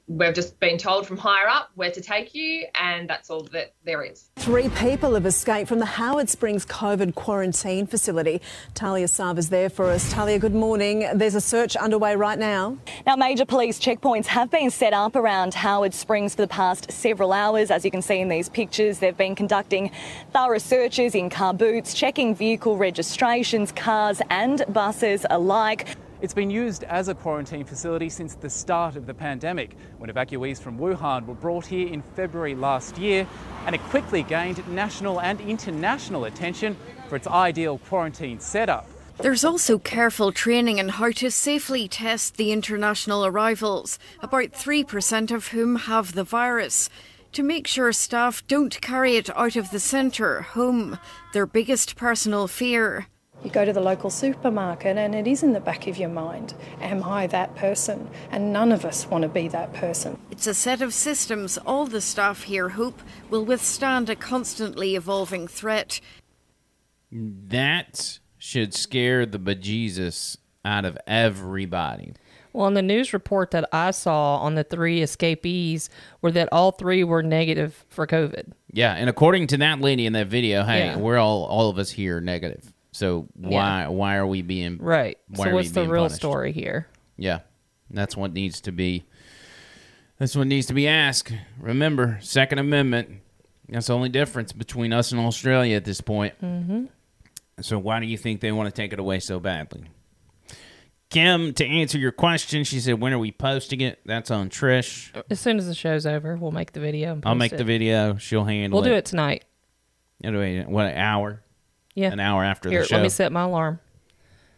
[0.07, 3.73] We've just been told from higher up where to take you, and that's all that
[3.85, 4.29] there is.
[4.35, 8.41] Three people have escaped from the Howard Springs COVID quarantine facility.
[8.73, 10.11] Talia Sav is there for us.
[10.11, 11.07] Talia, good morning.
[11.15, 12.77] There's a search underway right now.
[13.05, 17.31] Now, major police checkpoints have been set up around Howard Springs for the past several
[17.31, 17.71] hours.
[17.71, 19.91] As you can see in these pictures, they've been conducting
[20.33, 25.87] thorough searches in car boots, checking vehicle registrations, cars and buses alike.
[26.21, 30.59] It's been used as a quarantine facility since the start of the pandemic, when evacuees
[30.59, 33.25] from Wuhan were brought here in February last year,
[33.65, 36.75] and it quickly gained national and international attention
[37.07, 38.85] for its ideal quarantine setup.
[39.19, 45.47] There's also careful training in how to safely test the international arrivals, about 3% of
[45.47, 46.89] whom have the virus,
[47.31, 50.99] to make sure staff don't carry it out of the centre, home,
[51.31, 53.07] their biggest personal fear.
[53.43, 56.53] You go to the local supermarket and it is in the back of your mind
[56.81, 58.09] Am I that person?
[58.31, 60.19] And none of us want to be that person.
[60.29, 65.47] It's a set of systems all the staff here hope will withstand a constantly evolving
[65.47, 66.01] threat.
[67.11, 72.13] That should scare the bejesus out of everybody.
[72.51, 75.89] Well, in the news report that I saw on the three escapees
[76.21, 78.51] were that all three were negative for COVID.
[78.71, 80.97] Yeah, and according to that lady in that video, hey, Yeah.
[80.97, 82.73] we're all all of us here negative.
[82.91, 85.17] So why why are we being Right.
[85.35, 86.15] So what's the real punished?
[86.15, 86.87] story here?
[87.17, 87.39] Yeah,
[87.89, 89.05] that's what needs to be.
[90.17, 91.31] That's what needs to be asked.
[91.59, 93.21] Remember, Second Amendment.
[93.69, 96.33] That's the only difference between us and Australia at this point.
[96.41, 96.85] Mm-hmm.
[97.61, 99.83] So why do you think they want to take it away so badly?
[101.09, 105.11] Kim, to answer your question, she said, "When are we posting it?" That's on Trish.
[105.29, 107.13] As soon as the show's over, we'll make the video.
[107.13, 107.57] And I'll make it.
[107.57, 108.17] the video.
[108.17, 108.81] She'll handle it.
[108.81, 108.93] We'll it.
[108.93, 109.45] do it tonight.
[110.23, 111.43] Anyway, what an hour?
[111.99, 112.95] Yeah, an hour after Here, the show.
[112.95, 113.79] Here, let me set my alarm,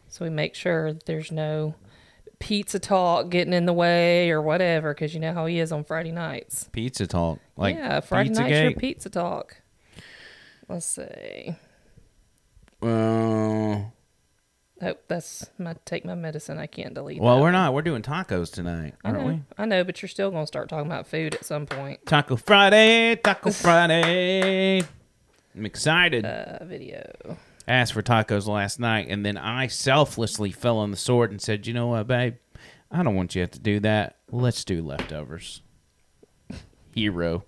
[0.10, 1.75] so we make sure that there's no
[2.39, 4.93] pizza talk getting in the way or whatever.
[4.93, 6.69] Because you know how he is on Friday nights.
[6.71, 9.62] Pizza talk, like yeah, Friday Pizza night's your pizza talk.
[10.67, 11.56] Let's see.
[12.82, 13.82] Uh,
[14.84, 16.58] Oh, that's my take my medicine.
[16.58, 17.21] I can't delete.
[17.21, 17.54] well, that we're one.
[17.54, 17.73] not.
[17.75, 19.41] We're doing tacos tonight, I aren't know, we?
[19.58, 21.99] I know, but you're still gonna start talking about food at some point.
[22.08, 24.82] Taco Friday, Taco Friday.
[25.55, 26.25] I'm excited.
[26.25, 27.37] Uh, video.
[27.67, 31.67] Asked for tacos last night, and then I selflessly fell on the sword and said,
[31.67, 32.35] "You know what, babe?
[32.89, 34.17] I don't want you to have to do that.
[34.31, 35.61] Let's do leftovers."
[36.93, 37.45] Hero.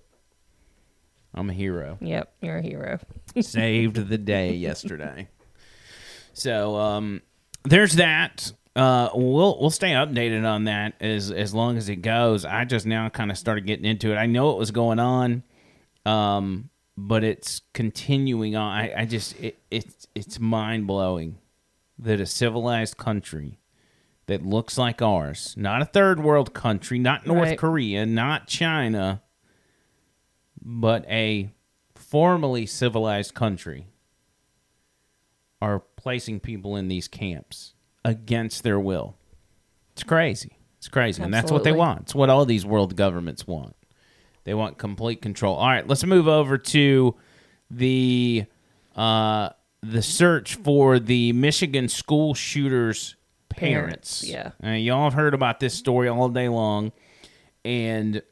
[1.34, 1.98] I'm a hero.
[2.00, 2.98] Yep, you're a hero.
[3.40, 5.28] Saved the day yesterday.
[6.32, 7.22] So um,
[7.64, 8.52] there's that.
[8.76, 12.44] Uh, we'll we'll stay updated on that as as long as it goes.
[12.44, 14.16] I just now kind of started getting into it.
[14.16, 15.42] I know it was going on,
[16.06, 18.72] um, but it's continuing on.
[18.72, 21.38] I, I just it, it's it's mind blowing
[21.98, 23.58] that a civilized country
[24.26, 27.58] that looks like ours, not a third world country, not North Right.
[27.58, 29.22] Korea, not China,
[30.62, 31.50] but a
[31.94, 33.86] formerly civilized country
[35.60, 39.16] are placing people in these camps against their will.
[39.92, 40.58] It's crazy.
[40.78, 41.22] It's crazy.
[41.22, 42.02] And that's what they want.
[42.02, 43.74] It's what all these world governments want.
[44.44, 45.56] They want complete control.
[45.56, 47.14] All right, let's move over to
[47.70, 48.44] the
[48.96, 49.50] uh
[49.82, 53.16] the search for the Michigan school shooters
[53.48, 54.22] parents.
[54.22, 54.24] Parents,
[54.62, 54.68] yeah.
[54.68, 56.92] Uh, y'all have heard about this story all day long
[57.64, 58.22] and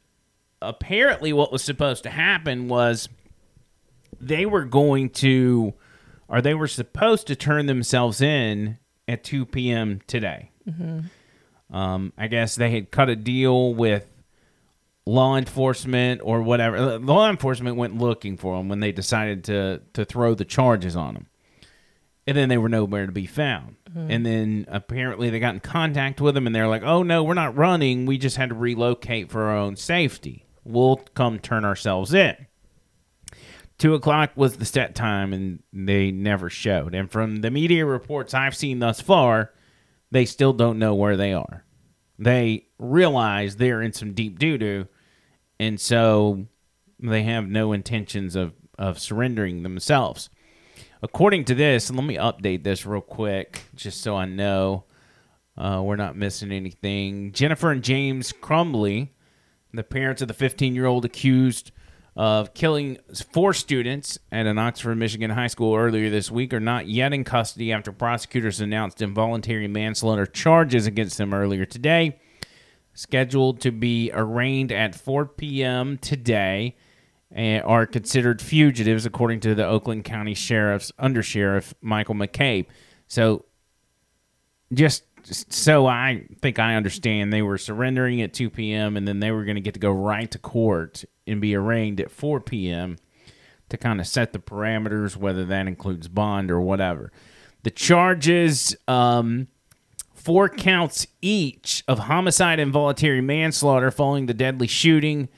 [0.61, 3.09] apparently what was supposed to happen was
[4.21, 5.75] they were going to,
[6.29, 10.01] or they were supposed to turn themselves in at 2 p.m.
[10.07, 10.51] today.
[10.69, 11.11] Mhm.
[11.71, 14.07] Um, I guess they had cut a deal with
[15.07, 16.77] law enforcement or whatever.
[16.77, 20.95] Uh, Law enforcement went looking for them when they decided to to throw the charges
[20.97, 21.27] on them,
[22.27, 23.77] and then they were nowhere to be found.
[23.91, 24.07] Mhm.
[24.09, 27.35] And then apparently they got in contact with them, and they're like, "Oh no, we're
[27.35, 28.07] not running.
[28.07, 30.47] We just had to relocate for our own safety.
[30.65, 32.37] We'll come turn ourselves in."
[33.79, 36.95] Two o'clock was the set time, and they never showed.
[36.95, 39.51] And from the media reports I've seen thus far,
[40.13, 41.65] they still don't know where they are.
[42.19, 44.87] They realize they're in some deep doo doo,
[45.63, 46.47] and so
[46.99, 50.29] they have no intentions of, of surrendering themselves.
[51.05, 54.85] According to this, let me update this real quick just so I know
[55.57, 57.31] uh, we're not missing anything.
[57.31, 59.11] Jennifer and James Crumbley,
[59.73, 61.71] the parents of the 15 year old accused
[62.17, 62.99] of killing
[63.33, 67.23] four students at an Oxford, Michigan high school earlier this week, are not yet in
[67.23, 72.19] custody after prosecutors announced involuntary manslaughter charges against them earlier today.
[72.95, 75.99] Scheduled to be arraigned at 4 p.m.
[75.99, 76.77] today
[77.35, 82.67] are considered fugitives, according to the Oakland County Sheriff's Undersheriff Michael McCabe.
[83.07, 83.47] So,
[84.73, 85.05] just
[85.53, 88.97] so I think I understand, they were surrendering at 2 p.m.
[88.97, 92.01] and then they were going to get to go right to court and be arraigned
[92.01, 92.99] at 4 p.m.
[93.69, 97.13] to kind of set the parameters, whether that includes bond or whatever.
[97.63, 99.49] The charges, um,
[100.25, 105.29] four counts each of homicide and voluntary manslaughter following the deadly shooting.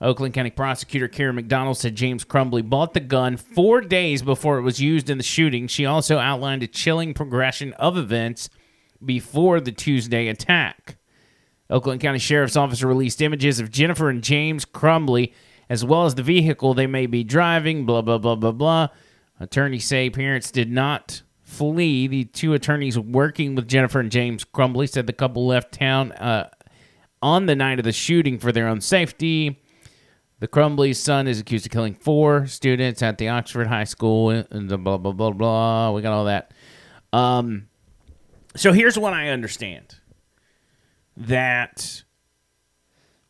[0.00, 4.62] Oakland County prosecutor Karen McDonald said James Crumbley bought the gun four days before it
[4.62, 5.68] was used in the shooting.
[5.68, 8.50] She also outlined a chilling progression of events
[9.04, 10.96] before the Tuesday attack.
[11.70, 15.32] Oakland County Sheriff's Office released images of Jennifer and James Crumbley,
[15.68, 18.88] as well as the vehicle they may be driving, blah, blah, blah, blah, blah.
[19.38, 21.22] Attorneys say parents did not
[21.52, 22.06] flee.
[22.06, 26.48] The two attorneys working with Jennifer and James Crumbley said the couple left town uh,
[27.20, 29.60] on the night of the shooting for their own safety.
[30.40, 34.68] The Crumbley's son is accused of killing four students at the Oxford High School, and
[34.68, 35.92] the blah, blah, blah, blah.
[35.92, 36.52] We got all that.
[37.12, 37.68] Um,
[38.56, 39.96] so here's what I understand
[41.16, 42.02] that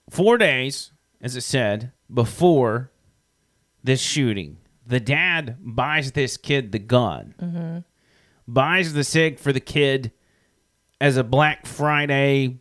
[0.08, 2.90] four days, as it said, before
[3.84, 4.56] this shooting,
[4.86, 7.78] the dad buys this kid the gun, Mm-hmm.
[8.52, 10.12] Buys the SIG for the kid
[11.00, 12.58] as a Black Friday,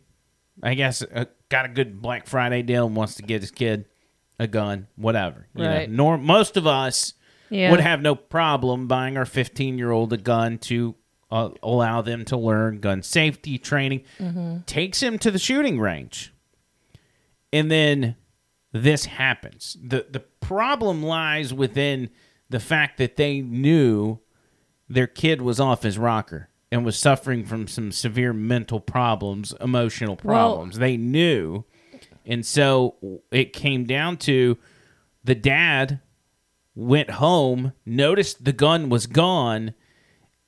[0.62, 3.84] I guess, uh, got a good Black Friday deal and wants to get his kid
[4.38, 5.46] a gun, whatever.
[5.54, 5.90] You know, Right.
[5.90, 7.14] nor- most of us
[7.50, 7.70] Yeah.
[7.70, 10.94] would have no problem buying our 15 year old a gun to
[11.30, 14.02] uh, allow them to learn gun safety training.
[14.18, 14.66] Mhm.
[14.66, 16.30] Takes him to the shooting range.
[17.52, 18.16] And then
[18.72, 19.76] this happens.
[19.82, 22.10] The the problem lies within
[22.50, 24.18] the fact that they knew
[24.88, 30.18] their kid was off his rocker and was suffering from some severe mental problems, emotional
[30.22, 30.78] Well- problems.
[30.78, 31.64] they knew.
[32.24, 34.56] And so it came down to
[35.24, 36.00] the dad
[36.74, 39.74] went home, noticed the gun was gone,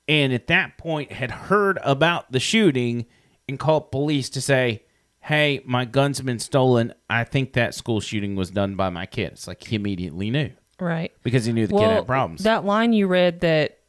[0.07, 3.05] and at that point had heard about the shooting
[3.47, 4.83] and called police to say,
[5.21, 6.93] Hey, my gun's been stolen.
[7.09, 9.31] I think that school shooting was done by my kid.
[9.33, 10.51] It's like he immediately knew.
[10.79, 11.11] Right.
[11.23, 12.43] Because he knew the kid had problems.
[12.43, 13.79] That line you read that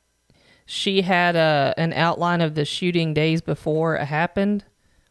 [0.66, 4.64] she had a an outline of the shooting days before it happened.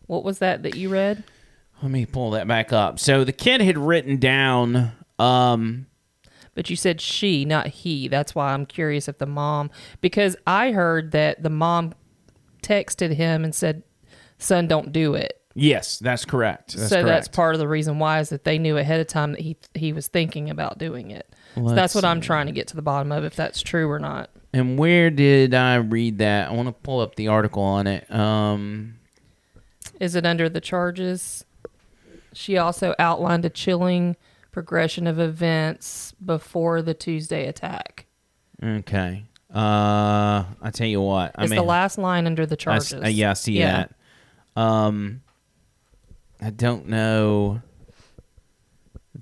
[0.06, 1.24] What was that that you read?
[1.82, 3.00] Let me pull that back up.
[3.00, 5.88] So the kid had written down um
[6.54, 8.08] But you said she, not he.
[8.08, 11.94] That's why I'm curious if the mom because I heard that the mom
[12.62, 13.84] texted him and said,
[14.38, 16.76] "Son, don't do it." Yes, that's correct.
[16.76, 19.32] That's so that's part of the reason why is that they knew ahead of time
[19.32, 21.34] that he he was thinking about doing it.
[21.56, 24.00] So that's what I'm trying to get to the bottom of if that's true or
[24.00, 24.30] not.
[24.56, 26.48] And where did I read that?
[26.48, 28.10] I want to pull up the article on it.
[28.10, 28.96] Um
[30.00, 31.44] Is it under the charges?
[32.34, 34.16] She also outlined a chilling
[34.54, 38.06] progression of events before the Tuesday attack.
[38.64, 39.26] okay.
[39.54, 41.34] Uh I tell you what.
[41.36, 42.94] I It's mean the last line under the I s- charges.
[43.04, 43.94] uh, yeah, I see that.
[44.56, 45.22] Um,
[46.42, 47.62] I don't know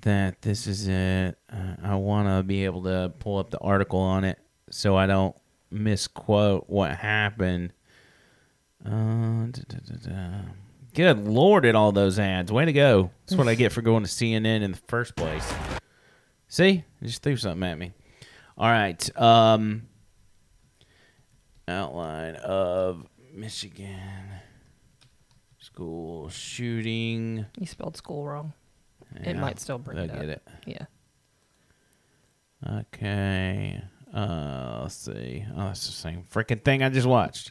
[0.02, 1.36] that this is it.
[1.52, 4.38] Uh, I want to be able to pull up the article on it
[4.74, 5.36] so I don't
[5.70, 7.72] misquote what happened.
[8.84, 10.30] Uh, da, da, da.
[10.94, 12.50] Good lord at all those ads.
[12.50, 13.10] Way to go.
[13.26, 15.52] That's what I get for going to CNN in the first place.
[16.48, 16.84] See?
[17.02, 17.92] Just threw something at me.
[18.58, 19.20] All right.
[19.20, 19.82] Um,
[21.68, 24.24] outline of Michigan
[25.60, 27.46] school shooting.
[27.58, 28.52] You spelled school wrong.
[29.20, 30.20] Yeah, it might still bring it up.
[30.20, 30.48] get it.
[30.66, 30.86] Yeah.
[32.80, 33.82] Okay.
[34.14, 35.44] Uh, let's see.
[35.56, 37.50] Oh, that's the same freaking thing I just watched.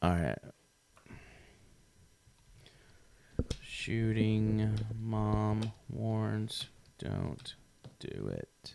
[0.00, 0.38] All right.
[3.60, 4.78] Shooting.
[4.98, 6.68] Mom warns.
[6.98, 7.54] Don't
[8.00, 8.74] do it.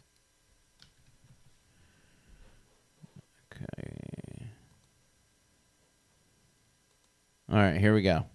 [3.51, 4.45] Okay.
[7.49, 8.25] All right, here we go.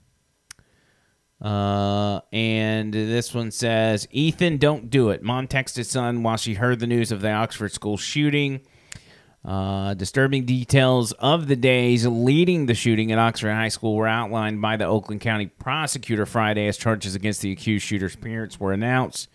[1.42, 5.22] Uh, and this one says, Ethan, don't do it.
[5.22, 8.60] Mom texted son while she heard the news of the Oxford school shooting.
[9.44, 14.62] Uh, disturbing details of the days leading the shooting at Oxford High School were outlined
[14.62, 19.28] by the Oakland County prosecutor Friday as charges against the accused shooter's parents were announced.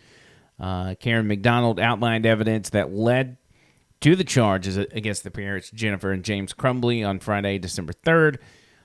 [0.57, 3.35] Uh, Karen McDonald outlined evidence that led
[3.99, 8.37] to the charges against the parents, Jennifer and James Crumbley, on Friday, December 3rd.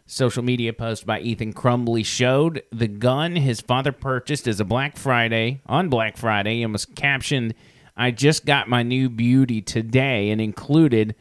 [0.07, 4.97] Social media post by Ethan Crumbley showed the gun his father purchased as a Black
[4.97, 7.55] Friday on Black Friday and was captioned,
[7.97, 11.15] I just got my new beauty today, and included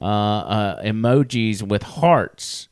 [0.00, 2.68] uh, uh, emojis with hearts.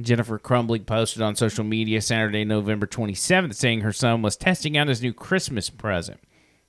[0.00, 4.88] Jennifer Crumbley posted on social media Saturday, November 27th, saying her son was testing out
[4.88, 6.20] his new Christmas present.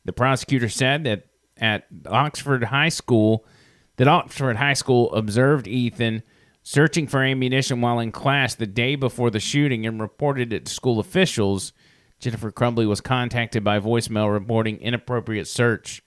[0.05, 3.45] The prosecutor said that at Oxford High School,
[3.97, 6.23] that Oxford High School observed Ethan
[6.71, 10.73] searching for ammunition while in class the day before the shooting and reported it to
[10.73, 11.71] school officials.
[12.19, 16.01] Jennifer Crumbley was contacted by voicemail reporting inappropriate search.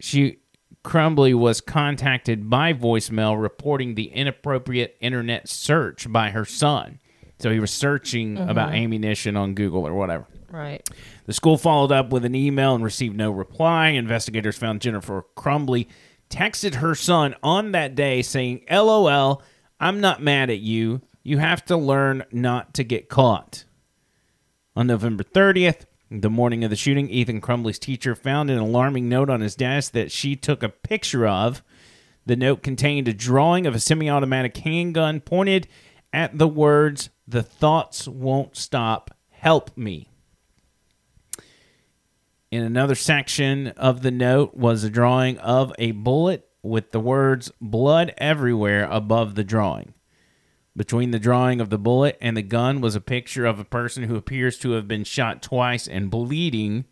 [0.00, 0.36] She
[0.84, 7.00] Crumbley was contacted by voicemail reporting the inappropriate internet search by her son.
[7.40, 8.48] So he was searching Mhm.
[8.48, 10.26] about ammunition on Google or whatever.
[10.52, 10.88] Right.
[11.26, 13.88] The school followed up with an email and received no reply.
[13.88, 15.88] Investigators found Jennifer Crumbley
[16.30, 19.42] texted her son on that day saying, LOL,
[19.80, 21.02] I'm not mad at you.
[21.22, 23.64] You have to learn not to get caught.
[24.74, 29.28] On November 30th, the morning of the shooting, Ethan Crumbley's teacher found an alarming note
[29.28, 31.62] on his desk that she took a picture of.
[32.24, 35.68] The note contained a drawing of a semi automatic handgun pointed
[36.12, 40.07] at the words, The thoughts won't stop, help me.
[42.50, 47.52] In another section of the note was a drawing of a bullet with the words
[47.60, 49.92] blood everywhere above the drawing.
[50.74, 54.04] Between the drawing of the bullet and the gun was a picture of a person
[54.04, 56.86] who appears to have been shot twice and bleeding.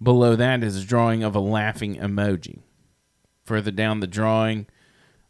[0.00, 2.60] Below that is a drawing of a laughing emoji.
[3.44, 4.68] Further down the drawing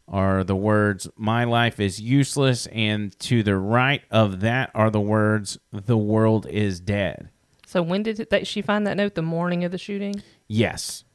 [0.07, 5.01] are the words, My life is useless, and to the right of that are the
[5.01, 7.31] words, The world is dead.
[7.71, 9.15] So when did that she find that note?
[9.15, 10.21] The morning of the shooting.
[10.49, 11.05] Yes.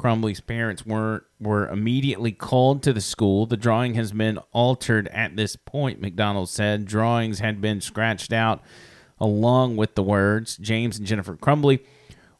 [0.00, 3.44] Crumbley's parents were were immediately called to the school.
[3.44, 6.86] The drawing has been altered at this point, McDonald said.
[6.86, 8.62] Drawings had been scratched out
[9.20, 10.56] along with the words.
[10.56, 11.84] James and Jennifer Crumbley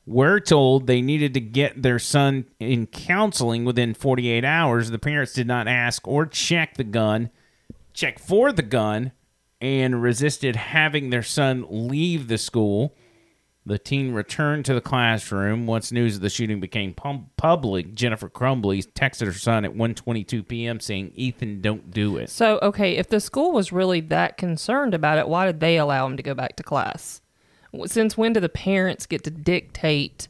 [0.06, 4.90] were told they needed to get their son in counseling within 48 hours.
[4.90, 7.28] The parents did not ask or check the gun,
[7.92, 9.12] check for the gun,
[9.60, 12.96] and resisted having their son leave the school.
[13.66, 15.66] The teen returned to the classroom.
[15.66, 20.80] Once news of the shooting became public, Jennifer Crumbley texted her son at 1:22 p.m.
[20.80, 25.16] saying, "Ethan, don't do it." So okay, if the school was really that concerned about
[25.16, 27.22] it, why did they allow him to go back to class?
[27.86, 30.28] Since when do the parents get to dictate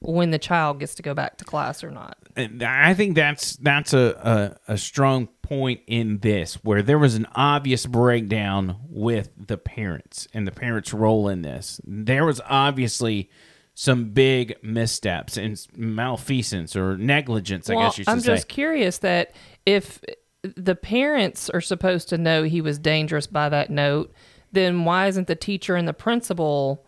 [0.00, 2.18] when the child gets to go back to class or not?
[2.34, 7.14] And I think that's that's a, a a strong point in this, where there was
[7.14, 11.80] an obvious breakdown with the parents and the parents' role in this.
[11.84, 13.30] There was obviously
[13.74, 17.68] some big missteps and malfeasance or negligence.
[17.68, 18.34] I guess you should I'm say.
[18.34, 19.34] just curious that
[19.66, 20.00] if
[20.42, 24.12] the parents are supposed to know he was dangerous by that note,
[24.52, 26.84] then why isn't the teacher and the principal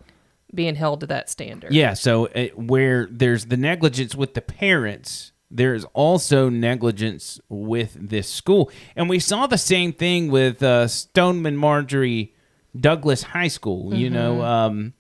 [0.55, 1.73] being held to that standard?
[1.73, 8.29] Yeah, so uh, where there's the negligence with the parents, there's also negligence with this
[8.29, 8.71] school.
[8.95, 12.35] And we saw the same thing with uh, Stoneman Marjorie
[12.79, 14.95] Douglas High School, you know, um,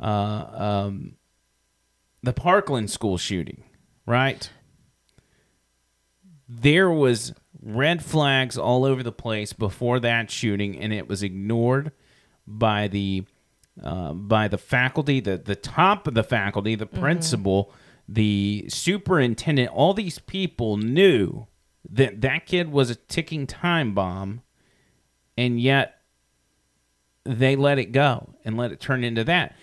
[0.00, 1.16] uh, um,
[2.22, 3.64] the Parkland school shooting,
[4.06, 4.50] right?
[6.48, 7.32] There was
[7.62, 11.92] red flags all over the place before that shooting, and it was ignored
[12.46, 13.24] by the
[13.82, 17.72] uh, by the faculty, the the top of the faculty, the principal,
[18.08, 19.70] the superintendent.
[19.70, 21.46] All these people knew
[21.90, 24.42] that that kid was a ticking time bomb,
[25.36, 26.00] and yet
[27.24, 29.56] they let it go and let it turn into that.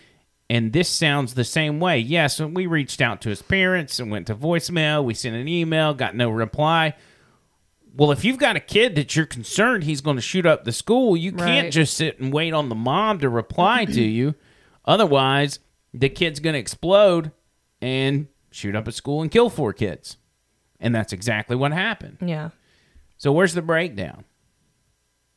[0.49, 1.99] And this sounds the same way.
[1.99, 5.47] Yes, when we reached out to his parents and went to voicemail, we sent an
[5.47, 6.95] email, got no reply.
[7.95, 10.71] Well, if you've got a kid that you're concerned he's going to shoot up the
[10.71, 14.35] school, you can't just sit and wait on the mom to reply to you.
[14.83, 15.59] Otherwise,
[15.93, 17.31] the kid's going to explode
[17.81, 20.17] and shoot up a school and kill four kids.
[20.79, 22.17] And that's exactly what happened.
[22.21, 22.49] Yeah.
[23.17, 24.25] So where's the breakdown?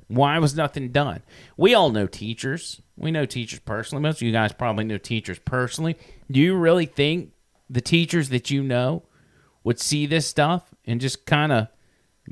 [0.09, 1.23] Why was nothing done?
[1.57, 2.81] We all know teachers.
[2.97, 4.03] We know teachers personally.
[4.03, 5.97] Most of you guys probably know teachers personally.
[6.31, 7.33] Do you really think
[7.69, 9.03] the teachers that you know
[9.65, 11.69] would see this stuff and just kind of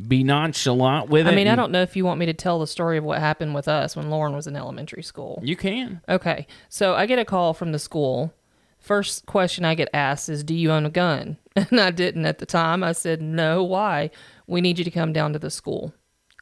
[0.07, 1.33] be nonchalant with it?
[1.33, 3.19] I mean, I don't know if you want me to tell the story of what
[3.19, 5.41] happened with us when Lauren was in elementary school.
[5.43, 6.01] You can.
[6.09, 6.47] Okay.
[6.69, 8.33] So I get a call from the school.
[8.85, 11.39] First question I get asked is, Do you own a gun?
[11.57, 12.85] And I didn't at the time.
[12.85, 14.11] I said, No, why?
[14.47, 15.95] We need you to come down to the school.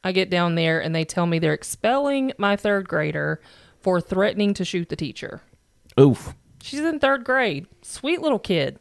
[0.03, 3.39] I get down there and they tell me they're expelling my third grader
[3.79, 5.41] for threatening to shoot the teacher.
[5.97, 6.35] Oof.
[6.61, 7.65] She's in third grade.
[7.81, 8.77] Sweet little kid.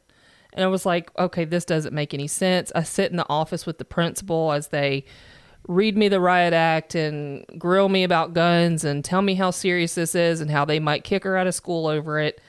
[0.54, 2.72] And I was like, okay, this doesn't make any sense.
[2.74, 5.04] I sit in the office with the principal as they
[5.68, 9.94] read me the riot act and grill me about guns and tell me how serious
[9.94, 12.40] this is and how they might kick her out of school over it.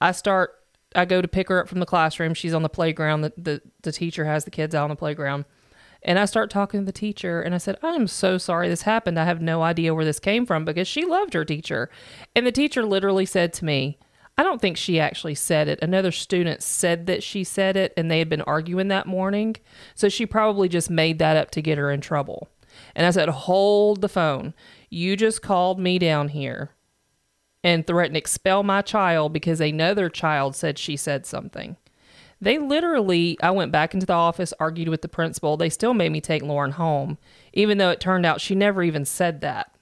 [0.00, 0.56] I start
[0.94, 2.34] I go to pick her up from the classroom.
[2.34, 3.22] She's on the playground.
[3.22, 5.44] The, the the teacher has the kids out on the playground.
[6.02, 9.18] And I start talking to the teacher and I said, I'm so sorry this happened.
[9.18, 11.90] I have no idea where this came from because she loved her teacher.
[12.34, 13.98] And the teacher literally said to me,
[14.38, 15.78] I don't think she actually said it.
[15.82, 19.56] Another student said that she said it and they had been arguing that morning.
[19.94, 22.48] So she probably just made that up to get her in trouble.
[22.94, 24.54] And I said, Hold the phone.
[24.88, 26.70] You just called me down here
[27.62, 31.76] and threatened to expel my child because another child said she said something.
[32.40, 35.56] They literally, I went back into the office, argued with the principal.
[35.56, 37.18] They still made me take Lauren home,
[37.52, 39.74] even though it turned out she never even said that.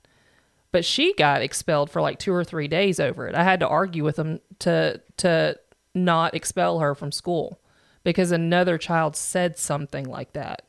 [0.73, 3.35] But she got expelled for like two or three days over it.
[3.35, 5.59] I had to argue with them to to
[5.95, 7.61] not expel her from school
[8.05, 10.63] because another child said something like that.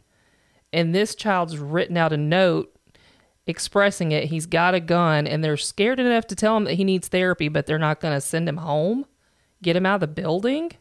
[0.72, 2.74] And this child's written out a note
[3.50, 4.26] expressing it.
[4.26, 7.48] He's got a gun and they're scared enough to tell him that he needs therapy,
[7.50, 9.06] but they're not going to send him home,
[9.62, 10.72] get him out of the building.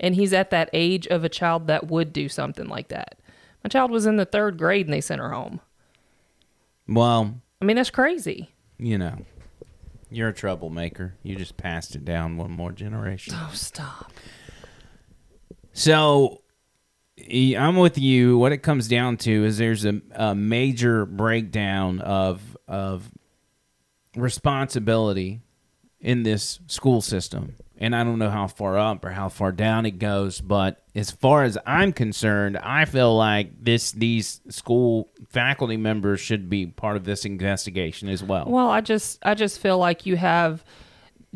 [0.00, 3.18] And he's at that age of a child that would do something like that.
[3.62, 5.60] My child was in the third grade and they sent her home.
[6.88, 8.50] Well, I mean, that's crazy.
[8.78, 9.18] you know,
[10.10, 11.14] you're a troublemaker.
[11.22, 13.34] You just passed it down one more generation.
[13.36, 14.12] Oh, stop.
[15.72, 16.42] So
[17.18, 18.38] I'm with you.
[18.38, 23.10] What it comes down to is there's a, a major breakdown of of
[24.16, 25.40] responsibility
[26.00, 27.56] in this school system.
[27.76, 31.10] And I don't know how far up or how far down it goes, but as
[31.10, 36.96] far as I'm concerned, I feel like this these school faculty members should be part
[36.96, 38.44] of this investigation as well.
[38.46, 40.64] Well, I just I just feel like you have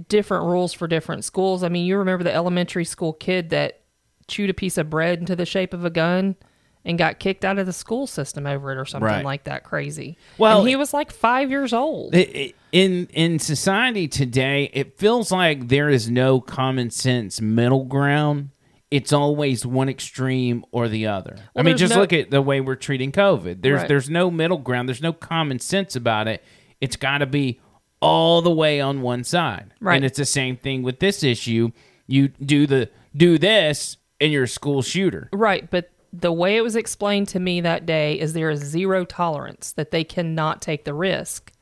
[0.09, 1.65] different rules for different schools.
[1.65, 3.81] I mean, you remember the elementary school kid that
[4.29, 6.37] chewed a piece of bread into the shape of a gun
[6.85, 9.25] and got kicked out of the school system over it or something Right.
[9.25, 10.17] like that crazy.
[10.39, 12.15] Well, and he was like 5 years old.
[12.15, 17.85] It- it- in in society today, it feels like there is no common sense middle
[17.85, 18.51] ground.
[18.91, 21.37] It's always one extreme or the other.
[21.57, 23.63] I mean, just no- look at the way we're treating COVID.
[23.63, 23.89] There's Right.
[23.89, 24.89] there's no middle ground.
[24.89, 26.43] There's no common sense about it.
[26.81, 27.59] It's got to be
[28.01, 29.73] all the way on one side.
[29.81, 29.97] Right.
[29.97, 31.71] And it's the same thing with this issue.
[32.07, 35.29] You do the do this, and you're a school shooter.
[35.33, 39.05] Right, but the way it was explained to me that day is there is zero
[39.05, 41.53] tolerance that they cannot take the risk.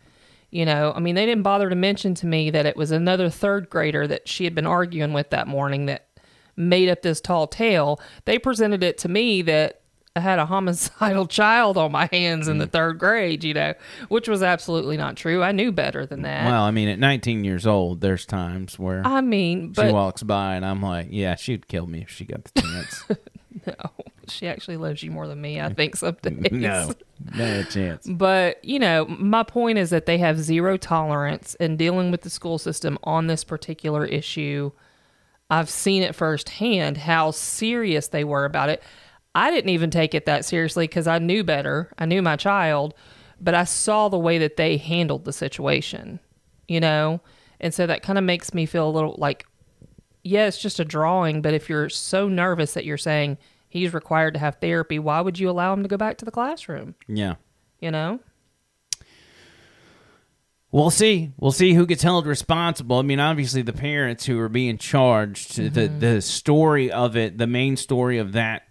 [0.51, 3.29] You know, I mean, they didn't bother to mention to me that it was another
[3.29, 6.07] third grader that she had been arguing with that morning that
[6.55, 8.01] made up this tall tale.
[8.25, 9.81] They presented it to me that
[10.17, 12.53] I had a homicidal child on my hands Mm.
[12.53, 13.75] in the third grade, you know,
[14.09, 15.43] which was absolutely not true.
[15.43, 16.47] I knew better than that.
[16.47, 20.55] Well, I mean, at 19 years old, there's times where I mean, she walks by,
[20.57, 23.05] and I'm like, yeah, she'd kill me if she got the chance.
[23.67, 23.75] no,
[24.29, 26.51] she actually loves you more than me, I think, some days.
[26.51, 26.93] no,
[27.37, 28.07] no chance.
[28.09, 32.31] But, you know, my point is that they have zero tolerance in dealing with the
[32.31, 34.73] school system on this particular issue.
[35.49, 38.83] I've seen it firsthand how serious they were about it.
[39.37, 41.93] I didn't even take it that seriously because I knew better.
[41.99, 42.95] I knew my child,
[43.39, 46.21] but I saw the way that they handled the situation,
[46.67, 47.21] you know?
[47.61, 49.45] And so that kind of makes me feel a little like,
[50.25, 53.37] yeah, it's just a drawing, but if you're so nervous that you're saying
[53.69, 56.31] he's required to have therapy, why would you allow him to go back to the
[56.31, 56.95] classroom?
[57.07, 57.35] Yeah.
[57.79, 58.21] You know?
[60.73, 61.33] We'll see.
[61.39, 62.99] We'll see who gets held responsible.
[62.99, 65.57] I mean, obviously the parents who are being charged.
[65.57, 65.99] The Mm-hmm.
[66.01, 68.66] the story of it, the main story of that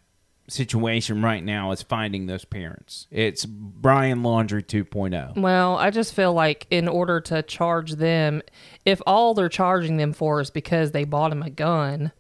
[0.48, 3.08] situation right now is finding those parents.
[3.12, 4.84] It's Brian Laundrie oh.
[4.84, 5.38] 2.0.
[5.38, 8.42] Well, I just feel like in order to charge them,
[8.86, 12.12] if all they're charging them for is because they bought him a gun,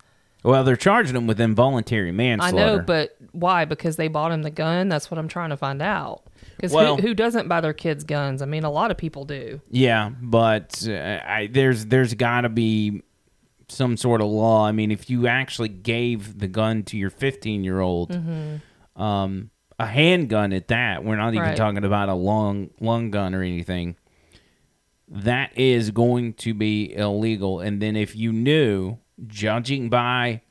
[0.43, 2.57] Well, they're charging them with involuntary manslaughter.
[2.57, 3.65] I know, but why?
[3.65, 4.89] Because they bought him the gun?
[4.89, 6.23] That's what I'm trying to find out.
[6.55, 8.41] Because Well- who, who doesn't buy their kids guns?
[8.41, 9.61] I mean, a lot of people do.
[9.69, 13.01] Yeah, but uh, I, there's there's got to be
[13.67, 14.65] some sort of law.
[14.65, 18.61] I mean, if you actually gave the gun to your 15 year old, Mhm.
[18.99, 19.49] um,
[19.79, 21.57] a handgun at that, we're not even Right.
[21.57, 23.95] talking about a long long gun or anything.
[25.07, 27.59] That is going to be illegal.
[27.59, 28.97] And then if you knew,
[29.27, 30.41] judging by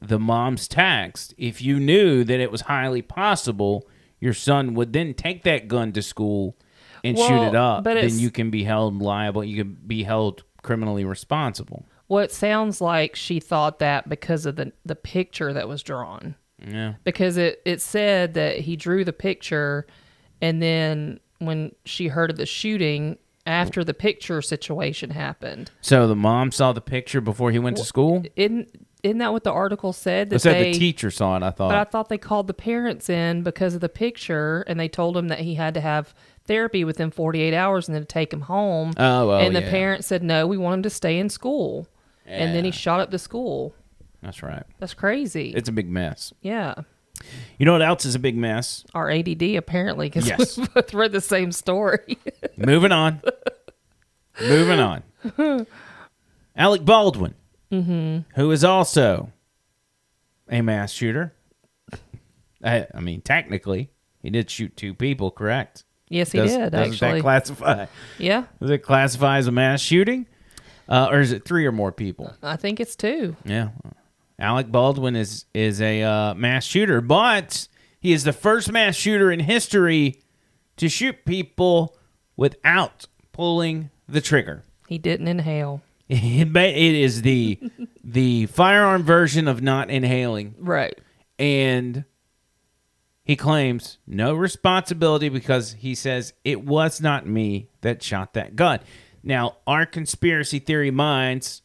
[0.00, 3.86] the mom's text, if you knew that it was highly possible
[4.20, 6.56] your son would then take that gun to school
[7.02, 9.44] and shoot it up, but then you can be held liable.
[9.44, 11.84] You can be held criminally responsible.
[12.08, 16.34] Well, it sounds like she thought that because of the the picture that was drawn.
[16.58, 16.94] Yeah.
[17.04, 19.86] Because it it said that he drew the picture,
[20.40, 26.16] and then when she heard of the shooting after the picture situation happened, So the
[26.16, 28.22] mom saw the picture before he went to school.
[28.36, 30.32] isn't isn't that what the article said?
[30.32, 31.42] It said they, the teacher saw it.
[31.42, 31.68] I thought.
[31.68, 35.14] But I thought they called the parents in because of the picture, and they told
[35.14, 36.14] him that he had to have
[36.46, 38.94] therapy within 48 hours and then to take him home.
[38.96, 39.70] Oh, well, and the yeah.
[39.70, 41.86] parents said no, we want him to stay in school.
[42.26, 43.74] And then he shot up the school.
[44.22, 44.62] That's right.
[44.78, 45.52] That's crazy.
[45.54, 46.32] It's a big mess.
[46.40, 46.74] yeah.
[47.58, 48.84] You know what else is a big mess?
[48.92, 50.58] Our ADD apparently because Yes.
[50.58, 52.18] we both read the same story.
[52.56, 53.22] Moving on.
[54.40, 55.02] Moving on.
[56.56, 57.34] Alec Baldwin,
[57.70, 58.24] Mhm.
[58.34, 59.30] who is also
[60.48, 61.34] a mass shooter.
[62.62, 65.84] I, I mean, technically, he did shoot two people, correct?
[66.08, 67.12] Yes, he Does- did, Doesn't actually.
[67.12, 67.86] that classify?
[68.18, 68.44] Yeah.
[68.60, 70.26] Does it classify as a mass shooting?
[70.88, 72.34] Uh, or is it three or more people?
[72.42, 73.36] I think it's two.
[73.44, 73.70] Yeah.
[74.38, 77.68] Alec Baldwin is is a uh, mass shooter, but
[78.00, 80.20] he is the first mass shooter in history
[80.76, 81.96] to shoot people
[82.36, 84.62] without pulling the trigger.
[84.88, 85.82] He didn't inhale.
[86.06, 87.58] It is the
[88.04, 90.54] the firearm version of not inhaling.
[90.58, 90.98] Right.
[91.38, 92.04] And
[93.24, 98.80] he claims no responsibility because he says it was not me that shot that gun.
[99.24, 101.62] Now, our conspiracy theory minds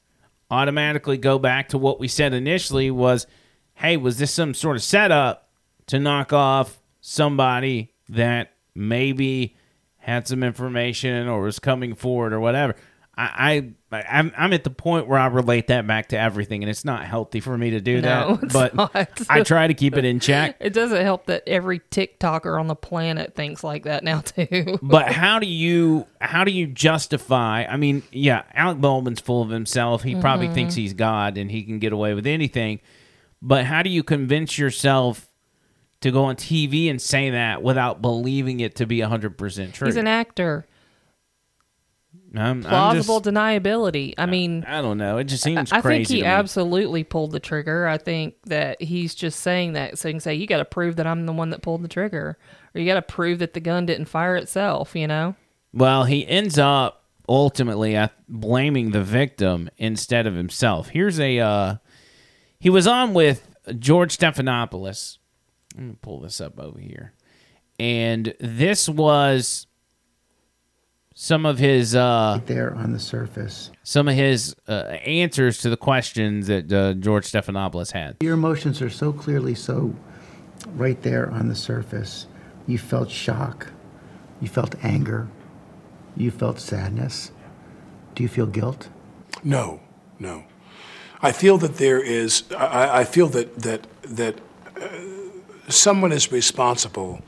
[0.49, 3.27] automatically go back to what we said initially was,
[3.75, 5.49] hey, was this some sort of setup
[5.87, 9.57] to knock off somebody that maybe
[9.97, 12.75] had some information or was coming forward or whatever?
[13.21, 16.69] I, I I'm I'm at the point where I relate that back to everything, and
[16.69, 18.53] it's not healthy for me to do No, that.
[18.53, 19.21] but not.
[19.29, 20.55] I try to keep it in check.
[20.59, 24.79] It doesn't help that every TikToker on the planet thinks like that now too.
[24.81, 29.49] but how do you how do you justify i mean yeah alec baldwin's full of
[29.49, 30.53] himself he probably Mhm.
[30.53, 32.79] thinks he's god and he can get away with anything
[33.41, 35.29] but how do you convince yourself
[36.01, 39.95] to go on tv and say that without believing it to be 100% true He's
[39.97, 40.65] an actor.
[42.35, 44.13] I'm, I'm Plausible just, deniability.
[44.17, 47.39] I mean, i don't know it just seems I crazy think he absolutely pulled the
[47.39, 47.87] trigger.
[47.87, 50.97] I think that he's just saying that so he can say, "You got to prove
[50.97, 52.37] that I'm the one that pulled the trigger,"
[52.75, 55.35] or "You got to prove that the gun didn't fire itself." You know?
[55.73, 60.89] Well, he ends up ultimately blaming the victim instead of himself.
[60.89, 61.75] Here's a uh,
[62.59, 65.17] he was on with George Stephanopoulos.
[65.75, 67.13] Let me pull this up over here,
[67.79, 69.65] and this was
[71.21, 73.71] some of his uh, there on the surface.
[73.83, 74.71] some of his uh,
[75.03, 78.15] answers to the questions that uh, George Stephanopoulos had.
[78.21, 79.93] Your emotions are so clearly so
[80.75, 82.25] right there on the surface.
[82.67, 83.67] You felt shock.
[84.39, 85.27] You felt anger.
[86.15, 87.31] You felt sadness.
[88.15, 88.87] Do you feel guilt?
[89.43, 89.81] No,
[90.19, 90.45] no.
[91.21, 92.43] I feel that there is.
[92.57, 94.39] I, I feel that that that
[94.81, 94.87] uh,
[95.67, 97.21] someone is responsible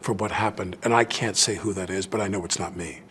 [0.00, 2.76] for what happened, and I can't say who that is, but I know it's not
[2.76, 3.01] me.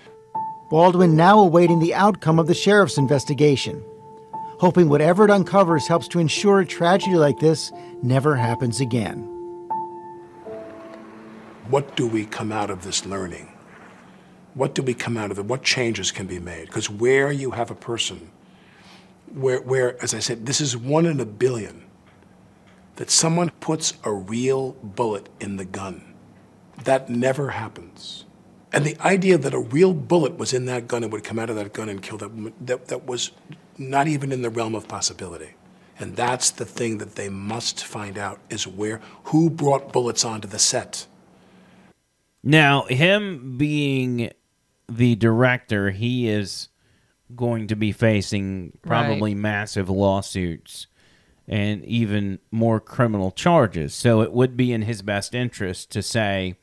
[0.71, 3.83] Baldwin now awaiting the outcome of the sheriff's investigation,
[4.57, 9.23] hoping whatever it uncovers helps to ensure a tragedy like this never happens again.
[11.67, 13.51] What do we come out of this learning?
[14.53, 15.43] What do we come out of it?
[15.43, 16.67] What changes can be made?
[16.67, 18.31] Because where you have a person,
[19.33, 21.83] where, where, as I said, this is one in a billion,
[22.95, 26.13] that someone puts a real bullet in the gun.
[26.85, 28.23] That never happens.
[28.73, 31.49] And the idea that a real bullet was in that gun and would come out
[31.49, 33.31] of that gun and kill that woman, that, that was
[33.77, 35.51] not even in the realm of possibility.
[35.99, 40.47] And that's the thing that they must find out is where, who brought bullets onto
[40.47, 41.05] the set.
[42.43, 44.31] Now, him being
[44.89, 46.69] the director, he is
[47.35, 50.87] going to be facing probably massive lawsuits
[51.47, 53.93] and even more criminal charges.
[53.93, 56.55] So it would be in his best interest to say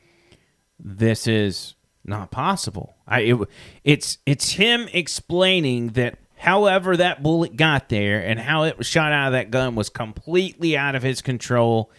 [0.78, 1.74] this is
[2.08, 2.96] not possible.
[3.06, 3.38] I it,
[3.84, 9.12] it's it's him explaining that however that bullet got there and how it was shot
[9.12, 11.90] out of that gun was completely out of his control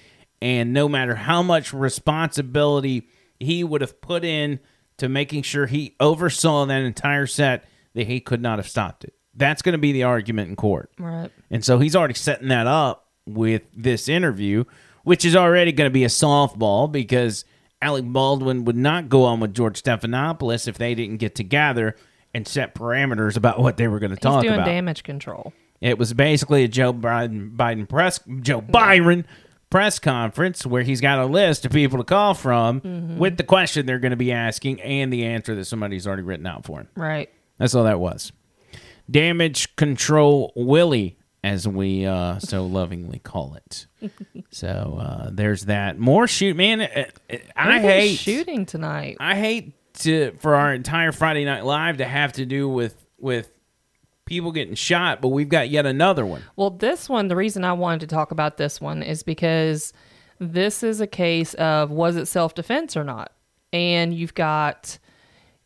[0.41, 3.07] and no matter how much responsibility
[3.39, 4.59] he would have put in
[4.97, 9.13] to making sure he oversaw that entire set that he could not have stopped it
[9.35, 10.91] That's going to be the argument in court.
[10.97, 11.31] Right.
[11.49, 14.65] And so he's already setting that up with this interview,
[15.03, 17.45] which is already going to be a softball because
[17.81, 21.95] Alec Baldwin would not go on with George Stephanopoulos if they didn't get together
[22.33, 24.65] and set parameters about what they were going to talk doing about.
[24.65, 25.53] damage control.
[25.81, 29.25] It was basically a Joe Biden, Biden press Joe Byron
[29.69, 33.17] press conference where he's got a list of people to call from Mhm.
[33.17, 36.45] with the question they're going to be asking and the answer that somebody's already written
[36.47, 36.87] out for him.
[36.95, 37.29] Right.
[37.59, 38.31] That's all that was.
[39.09, 43.87] Damage control Willie, as we uh, so lovingly call it.
[44.51, 45.97] so uh, there's that.
[45.99, 46.81] More shoot, man.
[46.81, 49.17] uh, uh, I hate shooting tonight.
[49.19, 53.51] I hate to for our entire Friday Night Live to have to do with with
[54.25, 56.43] people getting shot, but we've got yet another one.
[56.55, 59.91] Well, this one, the reason I wanted to talk about this one is because
[60.39, 63.33] this is a case of was it self defense or not?
[63.73, 64.97] And you've got,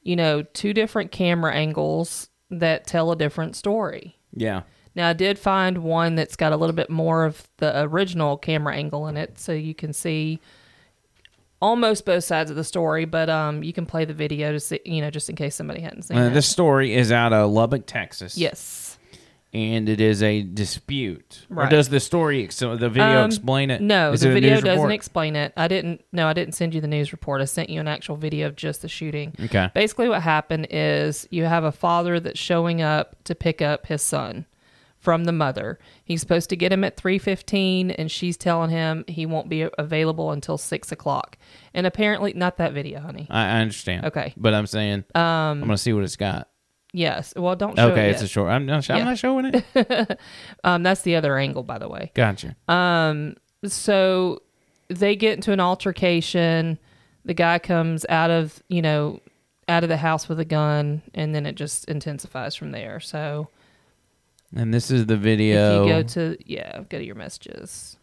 [0.01, 4.17] you know, two different camera angles that tell a different story.
[4.33, 4.63] Yeah.
[4.95, 8.75] Now, I did find one that's got a little bit more of the original camera
[8.75, 10.39] angle in it, so you can see
[11.61, 14.79] almost both sides of the story, but um, you can play the video to see,
[14.85, 16.33] you know, just in case somebody hadn't seen Uh, it.
[16.33, 18.37] this story is out of Lubbock, Texas.
[18.37, 18.97] Yes.
[19.53, 21.45] And it is a dispute.
[21.55, 23.81] Or does the story, ex- the video Um, explain it?
[23.81, 24.91] No, Is the it video doesn't report?
[24.93, 25.53] explain it.
[25.55, 26.01] I didn't.
[26.11, 27.39] No, I didn't send you the news report.
[27.39, 29.33] I sent you an actual video of just the shooting.
[29.39, 29.69] Okay.
[29.75, 34.01] Basically, what happened is you have a father that's showing up to pick up his
[34.01, 34.47] son
[35.03, 35.77] from the mother.
[36.05, 39.67] He's supposed to get him at three fifteen, and she's telling him he won't be
[39.77, 41.37] available until six o'clock.
[41.73, 43.27] And apparently, not that video, honey.
[43.29, 44.05] I, I understand.
[44.05, 44.33] Okay.
[44.37, 46.47] But I'm saying, Um, I'm going to see what it's got.
[46.93, 47.33] Yes.
[47.35, 48.25] Well, don't show Okay, it it's yet.
[48.25, 48.51] a short.
[48.51, 49.03] I'm not, I'm Yeah.
[49.03, 50.19] not showing it.
[50.63, 52.11] um, that's the other angle, by the way.
[52.13, 52.55] Gotcha.
[52.69, 53.35] Um,
[53.65, 54.41] so
[54.89, 56.77] they get into an altercation.
[57.25, 59.19] The guy comes out of, you know,
[59.67, 62.99] out of the house with a gun, and then it just intensifies from there.
[62.99, 63.49] So
[64.55, 65.83] And this is the video.
[65.83, 67.97] if you go to, yeah, go to your messages,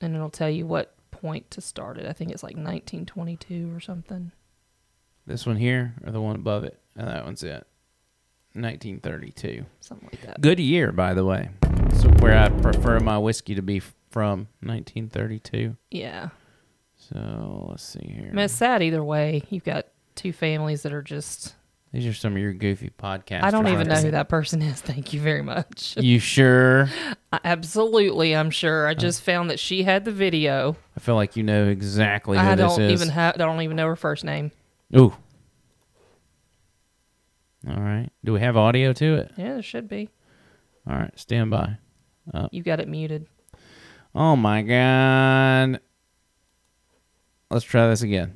[0.00, 2.06] and it'll tell you what point to start it.
[2.06, 4.32] I think it's like 1922 or something.
[5.26, 6.78] This one here or the one above it?
[6.98, 7.66] Oh, that one's it.
[8.54, 9.64] 1932.
[9.80, 10.40] Something like that.
[10.40, 11.50] Good year, by the way.
[11.94, 15.76] So where I prefer my whiskey to be from 1932.
[15.90, 16.28] Yeah.
[16.96, 18.28] So let's see here.
[18.30, 19.42] I mean, it's sad either way.
[19.50, 21.54] You've got two families that are just.
[21.94, 23.44] These are some of your goofy podcasts.
[23.44, 24.80] I don't even know who that person is.
[24.82, 25.96] Thank you very much.
[25.96, 26.90] You sure?
[27.32, 28.88] I- Absolutely, I'm sure.
[28.88, 30.76] I just uh, found that she had the video.
[30.96, 33.00] I feel like you know exactly who I this don't is.
[33.00, 33.36] even have.
[33.36, 34.50] I don't even know her first name.
[34.96, 35.14] Ooh.
[37.68, 38.08] All right.
[38.24, 39.30] Do we have audio to it?
[39.36, 40.08] Yeah, there should be.
[40.90, 41.16] All right.
[41.16, 41.76] Stand by.
[42.34, 42.52] Up.
[42.52, 43.28] You got it muted.
[44.16, 45.78] Oh my god.
[47.52, 48.34] Let's try this again.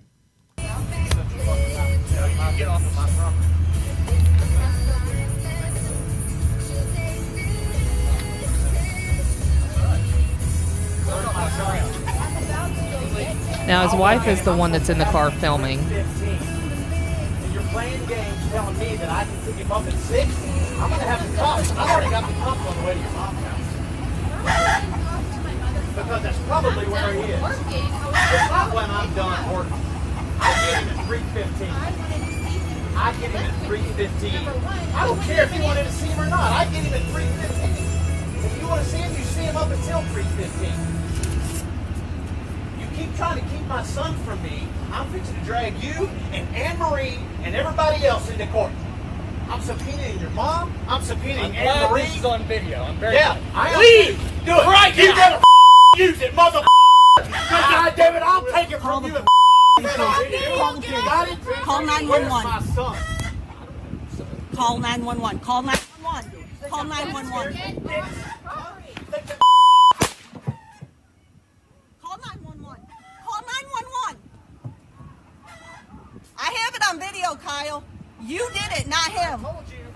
[13.69, 15.79] Now his wife is the one that's in the car filming.
[17.53, 20.25] You're playing games telling me that I can pick him up at six.
[20.81, 21.71] I'm gonna have the cops.
[21.73, 23.69] I've already got the cops on the way to your mom's house.
[26.01, 27.45] Because that's probably where he is.
[27.45, 29.77] It's not when I'm done working.
[30.41, 31.77] I get him at three fifteen.
[32.97, 34.49] I get him at three fifteen.
[34.97, 36.57] I don't care if you wanted to see him or not.
[36.57, 37.85] I get him at three fifteen.
[38.49, 40.73] If you want to see him, you see him up until three fifteen.
[40.73, 40.98] You
[42.99, 44.67] keep trying to keep my son from me.
[44.93, 48.73] I'm fixing to drag you and Anne Marie and everybody else into court.
[49.49, 50.73] I'm subpoenaing your mom.
[50.89, 52.03] I'm subpoenaing I'm Anne Marie.
[52.03, 52.83] this is on video.
[52.83, 53.75] I'm very yeah, glad.
[53.75, 53.79] I.
[53.81, 54.19] Leave!
[54.45, 55.15] Do it Right You now.
[55.17, 55.43] never
[55.97, 56.63] use it, mother.
[57.19, 57.85] Ah.
[57.87, 58.23] God damn it!
[58.23, 59.17] I'll take it from you.
[59.17, 59.27] and
[59.87, 60.91] Call the police.
[60.91, 61.39] Got it?
[61.63, 62.29] Call 911.
[62.45, 62.97] my son?
[64.55, 65.39] Call 911.
[65.41, 66.31] Call 911.
[66.69, 67.55] Call 911.
[72.03, 72.87] Call 911.
[73.25, 74.19] Call 911.
[76.41, 77.83] I have it on video, Kyle.
[78.23, 79.47] You did it, not him.
[79.47, 79.87] I told you.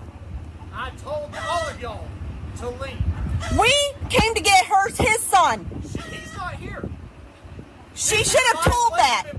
[0.73, 2.07] I told all of y'all
[2.57, 2.97] to leave.
[3.59, 3.71] We
[4.09, 5.67] came to get her, his son.
[5.83, 6.83] He's not here.
[7.93, 9.33] She should have told that.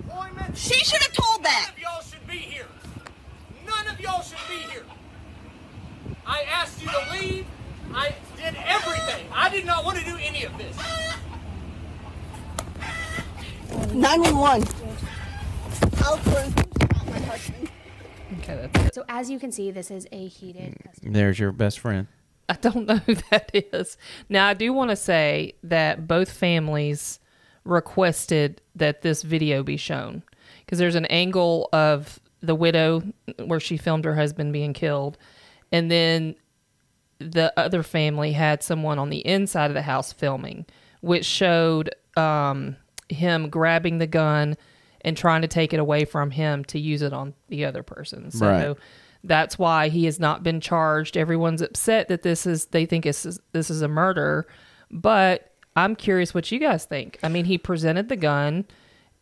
[0.55, 1.73] She should have told that.
[1.73, 2.69] None of y'all should be here.
[3.67, 4.85] None of y'all should be here.
[6.25, 7.47] I asked you to leave.
[7.93, 9.27] I did everything.
[9.35, 10.77] I did not want to do any of this.
[13.93, 14.69] 911.
[16.05, 16.57] I'll prove
[17.07, 17.64] my husband.
[18.45, 18.95] Okay, that's it.
[18.95, 20.77] So as you can see, this is a heated.
[21.03, 22.07] There's your best friend.
[22.49, 23.97] I don't know who that is.
[24.29, 27.21] Now, I do want to say that both families
[27.65, 30.23] requested that this video be shown
[30.61, 33.03] because there's an angle of the widow
[33.47, 35.17] where she filmed her husband being killed,
[35.73, 36.35] and then
[37.19, 40.67] the other family had someone on the inside of the house filming,
[41.01, 41.89] which showed
[42.19, 42.77] um,
[43.09, 44.57] him grabbing the gun
[45.05, 48.31] and trying to take it away from him to use it on the other person.
[48.31, 48.77] So Right.
[49.23, 51.17] that's why he has not been charged.
[51.17, 54.47] Everyone's upset that this is they think this is this is a murder,
[54.91, 57.19] but I'm curious what you guys think.
[57.23, 58.65] I mean, he presented the gun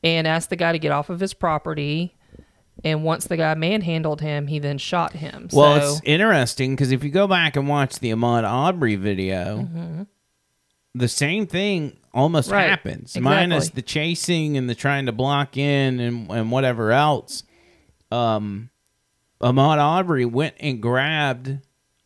[0.05, 2.17] and asked the guy to get off of his property.
[2.85, 5.49] And once the guy manhandled him, he then shot him.
[5.53, 9.69] Well, so, it's interesting because if you go back and watch the Ahmaud Arbery video,
[9.73, 10.07] Mhm.
[10.95, 12.69] The same thing almost Right.
[12.69, 13.23] happens, Exactly.
[13.23, 17.45] minus the chasing and the trying to block in and, and whatever else.
[18.11, 18.69] Um,
[19.41, 21.59] Ahmaud Arbery went and grabbed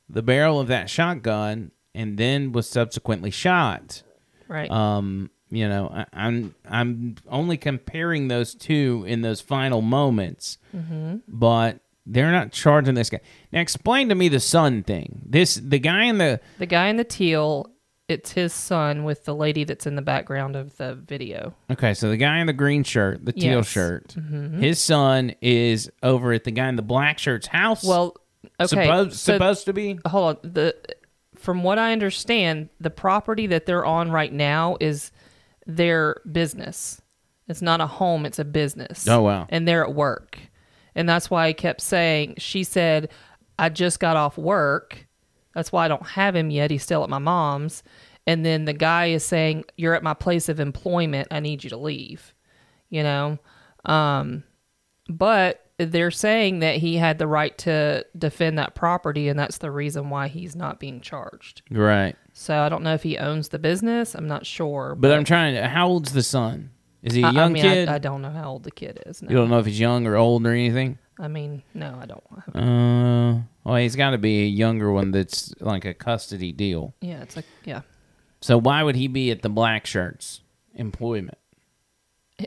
[0.08, 4.02] the barrel of that shotgun and then was subsequently shot.
[4.48, 4.70] Right.
[4.70, 11.22] Um, you know, I, I'm I'm only comparing those two in those final moments, Mhm.
[11.26, 13.20] but they're not charging this guy.
[13.52, 15.22] Now, explain to me the sun thing.
[15.26, 17.70] This the guy in the the guy in the teal,
[18.08, 21.54] it's his son with the lady that's in the background of the video.
[21.70, 23.66] Okay, so the guy in the green shirt, the teal Yes.
[23.68, 24.60] shirt, Mhm.
[24.60, 27.82] his son is over at the guy in the black shirt's house.
[27.82, 28.14] Well,
[28.60, 29.98] okay, supposed, so- supposed to be.
[30.06, 30.52] Hold on.
[30.52, 30.76] The
[31.36, 35.12] from what I understand, the property that they're on right now is
[35.66, 37.02] their business.
[37.48, 39.06] It's not a home, it's a business.
[39.06, 39.46] Oh, wow.
[39.50, 40.38] And they're at work.
[40.94, 43.10] And that's why I kept saying she said,
[43.58, 45.05] I just got off work.
[45.56, 46.70] That's why I don't have him yet.
[46.70, 47.82] He's still at my mom's.
[48.26, 51.28] And then the guy is saying, You're at my place of employment.
[51.30, 52.34] I need you to leave.
[52.90, 53.38] You know?
[53.86, 54.44] Um,
[55.08, 59.70] but they're saying that he had the right to defend that property, and that's the
[59.70, 61.62] reason why he's not being charged.
[61.70, 62.14] Right.
[62.34, 64.14] So I don't know if he owns the business.
[64.14, 64.94] I'm not sure.
[64.94, 65.68] But I'm trying to.
[65.68, 66.70] How old's the son?
[67.02, 67.88] Is he a young mean, I- kid?
[67.88, 69.22] I, don't know how old the kid is.
[69.22, 69.30] No.
[69.30, 70.98] You don't know if he's young or old or anything.
[71.18, 72.54] I mean, no, I don't.
[72.54, 76.94] Uh, well, he's got to be a younger one that's like a custody deal.
[77.00, 77.82] Yeah, it's like yeah.
[78.42, 80.40] So why would he be at the black shirts
[80.74, 81.38] employment?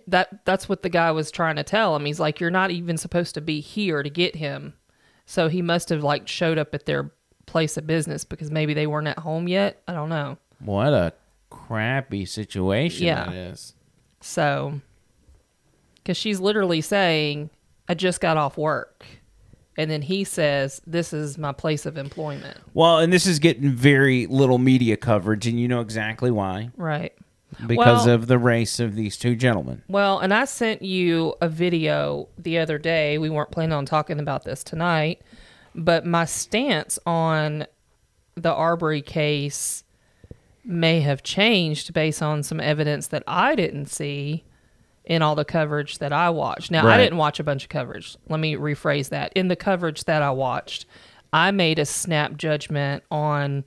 [0.07, 2.05] That that's what the guy was trying to tell him.
[2.05, 4.73] He's like, you're not even supposed to be here to get him.
[5.25, 7.11] So he must have like showed up at their
[7.47, 9.81] place of business because maybe they weren't at home yet.
[9.87, 10.37] I don't know.
[10.59, 11.13] What a
[11.49, 13.25] crappy situation Yeah.
[13.25, 13.73] that is.
[14.21, 14.81] So,
[15.95, 17.49] because she's literally saying,
[17.89, 19.05] I just got off work.
[19.75, 22.57] And then he says, This is my place of employment.
[22.73, 26.69] Well, and this is getting very little media coverage, and you know exactly why.
[26.77, 27.13] Right.
[27.65, 29.81] Because Well- of the race of these two gentlemen.
[29.87, 33.17] Well, and I sent you a video the other day.
[33.17, 35.21] We weren't planning on talking about this tonight,
[35.73, 37.65] but my stance on
[38.35, 39.83] the Arbery case
[40.63, 44.43] may have changed based on some evidence that I didn't see
[45.09, 46.71] in all the coverage that I watched.
[46.71, 48.15] Now, I didn't watch a bunch of coverage.
[48.29, 49.33] Let me rephrase that.
[49.33, 50.85] In the coverage that I watched,
[51.33, 53.65] I made a snap judgment on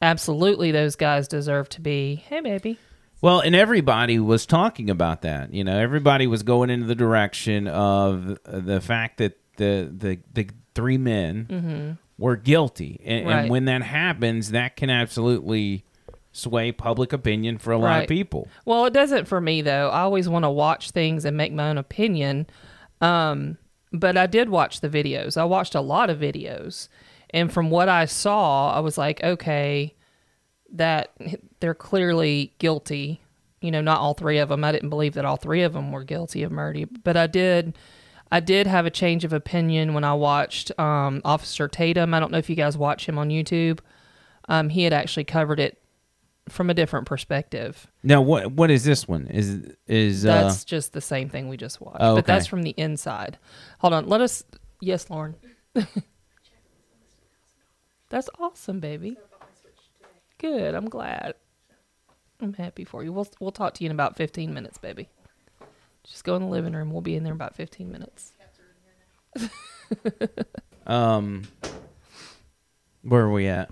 [0.00, 2.78] absolutely those guys deserve to be, hey, baby.
[3.20, 5.54] Well, and everybody was talking about that.
[5.54, 10.48] You know, everybody was going into the direction of the fact that the the, the
[10.74, 11.98] three men Mhm.
[12.18, 13.40] were guilty, and, Right.
[13.42, 15.84] and when that happens, that can absolutely
[16.32, 18.02] sway public opinion for a lot Right.
[18.02, 18.48] of people.
[18.64, 19.90] Well, it doesn't for me though.
[19.90, 22.46] I always want to watch things and make my own opinion.
[23.00, 23.58] Um,
[23.92, 25.36] but I did watch the videos.
[25.36, 26.88] I watched a lot of videos,
[27.30, 29.94] and from what I saw, I was like, okay,
[30.72, 31.10] that
[31.60, 33.20] they're clearly guilty.
[33.60, 34.64] You know, not all three of them.
[34.64, 37.76] I didn't believe that all three of them were guilty of murder, but I did.
[38.30, 42.14] I did have a change of opinion when I watched um, Officer Tatum.
[42.14, 43.80] I don't know if you guys watch him on YouTube.
[44.48, 45.81] Um, he had actually covered it
[46.48, 47.86] from a different perspective.
[48.02, 49.26] Now, what what is this one?
[49.28, 52.62] Is is uh, That's just the same thing we just watched, Oh, but that's from
[52.62, 53.38] the inside.
[53.78, 54.44] Hold on, let us.
[54.80, 55.36] Yes, Lauren.
[58.08, 59.16] that's awesome, baby.
[60.38, 60.74] Good.
[60.74, 61.34] I'm glad.
[62.40, 63.12] I'm happy for you.
[63.12, 65.08] We'll we'll talk to you in about 15 minutes, baby.
[66.04, 66.90] Just go in the living room.
[66.90, 68.32] We'll be in there in about 15 minutes.
[70.86, 71.44] um,
[73.02, 73.70] where are we at?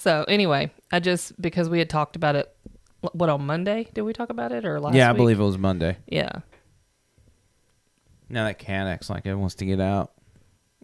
[0.00, 2.50] So anyway, I just because we had talked about it.
[3.02, 3.86] What on Monday?
[3.92, 4.94] Did we talk about it or last?
[4.94, 5.18] yeah, I week?
[5.18, 5.98] believe it was Monday.
[6.06, 6.30] Yeah,
[8.30, 10.12] Now that cat acts like it wants to get out.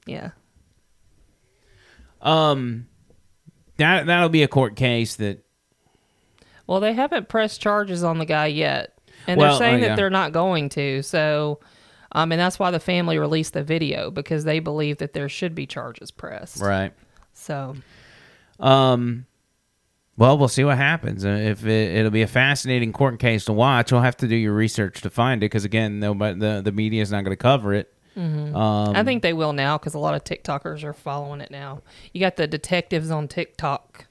[0.07, 0.33] yeah.
[2.21, 2.89] Um,
[3.79, 5.45] that that'll be a court case that
[6.67, 9.89] Well, they haven't pressed charges on the guy yet, and Well, they're saying uh, yeah.
[9.89, 11.03] that they're not going to.
[11.03, 11.61] So,
[12.13, 15.55] um, and that's why the family released the video because they believe that there should
[15.55, 16.61] be charges pressed.
[16.61, 16.93] right.
[17.33, 17.77] So,
[18.61, 19.27] Um,
[20.17, 21.25] well, we'll see what happens.
[21.25, 24.35] Uh, If it, it'll be a fascinating court case to watch, you'll have to do
[24.37, 27.43] your research to find it because again, nobody, the the media is not going to
[27.43, 27.93] cover it.
[28.17, 28.55] Mhm.
[28.57, 31.83] Um, I think they will now because a lot of TikTokers are following it now.
[32.15, 34.07] You got the detectives on TikTok.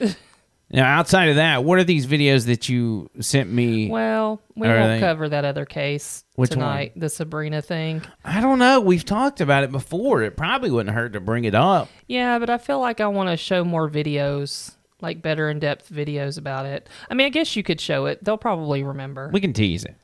[0.74, 3.88] now outside of that, what are these videos that you sent me?
[3.88, 6.58] Well, we Are won't they- cover that other case Which one?
[6.58, 6.92] tonight.
[6.96, 8.02] The Sabrina thing.
[8.24, 8.80] I don't know.
[8.80, 10.22] We've talked about it before.
[10.22, 11.88] It probably wouldn't hurt to bring it up.
[12.08, 15.90] Yeah, but I feel like I want to show more videos, like better in depth
[15.92, 16.88] videos about it.
[17.10, 18.22] I mean, I guess you could show it.
[18.24, 19.30] They'll probably remember.
[19.32, 19.94] We can tease it.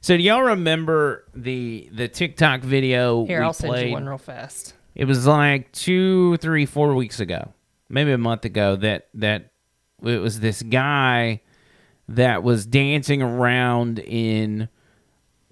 [0.00, 3.86] So do y'all remember the the TikTok video Here, we I'll send played?
[3.88, 4.74] you one real fast.
[4.94, 7.52] It was like two, three, four weeks ago,
[7.88, 8.76] maybe a month ago.
[8.76, 9.50] That that
[10.02, 11.40] it was this guy
[12.08, 14.68] that was dancing around in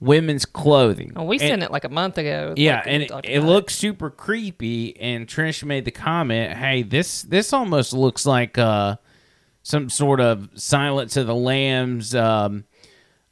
[0.01, 1.13] women's clothing.
[1.17, 2.55] Oh, we And- sent it like a month ago.
[2.57, 4.99] yeah, like, and it, it looked super creepy.
[5.01, 8.97] And Trish made the comment, "Hey, this this almost looks like uh,
[9.63, 12.65] some sort of Silence of the Lambs." Um,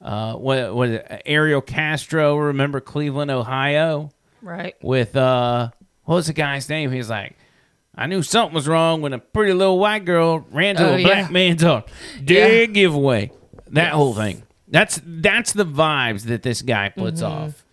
[0.01, 1.23] uh, what what is it?
[1.27, 2.37] Ariel Castro?
[2.37, 4.11] Remember Cleveland, Ohio?
[4.41, 4.75] Right.
[4.83, 5.71] With uh,
[6.05, 6.91] what was the guy's name?
[6.91, 7.37] He's like.
[7.95, 11.03] I knew something was wrong when a pretty little white girl ran to Oh, a
[11.03, 11.85] black man's arm.
[12.17, 12.23] Yeah.
[12.25, 13.31] Dead giveaway.
[13.69, 14.43] That whole thing.
[14.69, 17.29] That's that's the vibes that this guy puts Mhm.
[17.29, 17.65] off.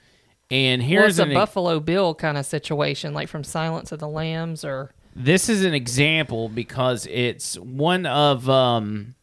[0.52, 4.00] And Well, here's it's a an, Buffalo Bill kind of situation, like from Silence of
[4.00, 9.16] the Lambs, or this is an example because it's one of um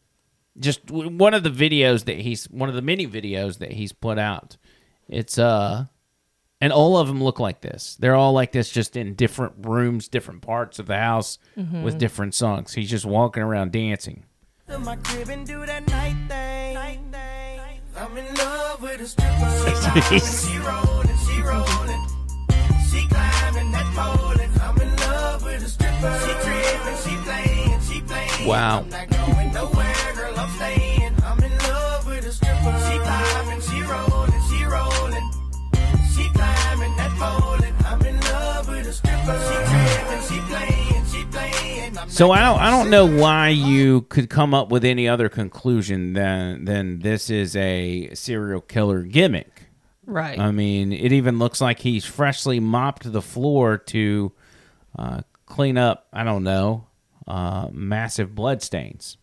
[0.59, 4.17] just one of the videos that he's one of the many videos that he's put
[4.17, 4.57] out.
[5.07, 5.85] It's uh
[6.59, 7.97] and all of them look like this.
[7.99, 11.97] They're all like this just in different rooms, different parts of the house with mm-hmm.
[11.97, 12.73] different songs.
[12.73, 14.25] He's just walking around dancing.
[18.97, 19.07] to
[42.17, 46.13] So I don't I don't know why you could come up with any other conclusion
[46.13, 49.65] than than this is a serial killer gimmick.
[50.03, 50.39] Right.
[50.39, 54.31] I mean, it even looks like he's freshly mopped the floor to
[54.97, 56.07] uh, clean up.
[56.11, 56.87] I don't know,
[57.27, 59.17] uh, massive blood stains.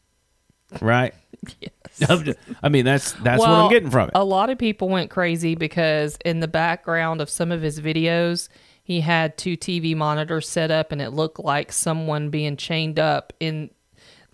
[0.80, 1.14] Right.
[1.60, 2.36] yes.
[2.62, 4.12] I mean, that's that's what I'm getting from it.
[4.14, 8.48] A lot of people went crazy because in the background of some of his videos,
[8.84, 13.32] he had two TV monitors set up and it looked like someone being chained up
[13.40, 13.70] in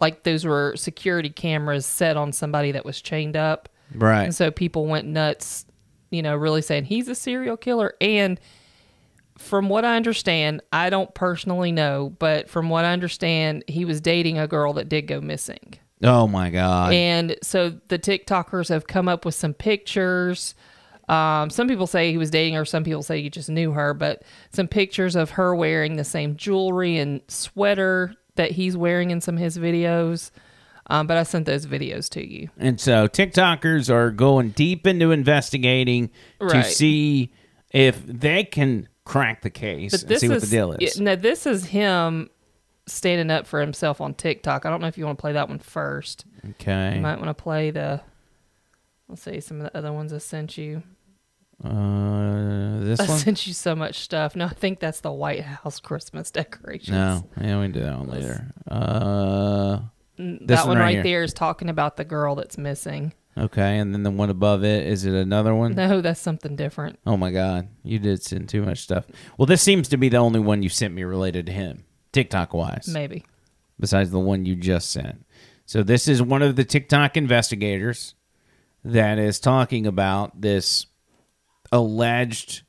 [0.01, 3.69] like those were security cameras set on somebody that was chained up.
[3.95, 4.25] Right.
[4.25, 5.67] And so people went nuts,
[6.11, 8.41] you know, really saying he's a serial killer and
[9.39, 14.01] from what I understand, I don't personally know, but from what I understand, he was
[14.01, 15.77] dating a girl that did go missing.
[16.03, 16.93] Oh my god.
[16.93, 20.55] And so the TikTokers have come up with some pictures.
[21.11, 22.65] Um, some people say he was dating her.
[22.65, 26.37] Some people say he just knew her, but some pictures of her wearing the same
[26.37, 30.31] jewelry and sweater that he's wearing in some of his videos.
[30.87, 32.49] Um, but I sent those videos to you.
[32.59, 37.33] And so TikTokers are going deep into investigating to see
[37.73, 41.01] if they can crack the case But and see what is the deal is.
[41.01, 42.31] no, this is him
[42.87, 44.65] standing up for himself on TikTok.
[44.65, 46.25] I don't know if you want to play that one first.
[46.51, 46.95] Okay.
[46.95, 48.01] You might want to play the.
[49.09, 50.85] Let's see some of the other ones I sent you.
[51.63, 53.19] Uh, this I one?
[53.19, 54.35] sent you so much stuff.
[54.35, 56.91] No, I think that's the White House Christmas decorations.
[56.91, 58.53] No, yeah, we can do that one later.
[58.67, 59.81] Uh,
[60.19, 61.03] that one right here.
[61.03, 63.13] there is talking about the girl that's missing.
[63.39, 65.75] Okay, and then the one above it is it another one?
[65.75, 66.99] No, that's something different.
[67.07, 69.07] Oh my god, you did send too much stuff.
[69.39, 72.53] Well, this seems to be the only one you sent me related to him, TikTok
[72.55, 72.89] wise.
[72.89, 73.25] Maybe.
[73.79, 75.25] Besides the one you just sent.
[75.65, 78.15] So this is one of the TikTok investigators
[78.85, 80.87] that is talking about this
[81.73, 82.63] alleged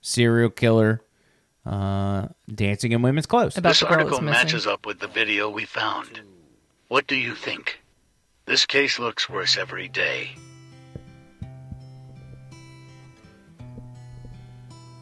[0.00, 1.02] serial killer
[1.66, 3.56] uh, dancing in women's clothes.
[3.56, 6.20] About this article matches up with the video we found.
[6.88, 7.80] What do you think?
[8.46, 10.36] This case looks worse every day.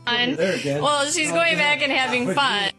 [0.06, 2.70] Well, she's going back and having fun.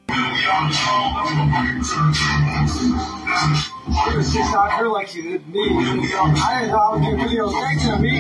[4.24, 5.62] She shot her like she did me.
[5.62, 8.14] I didn't know I was doing videos next to me.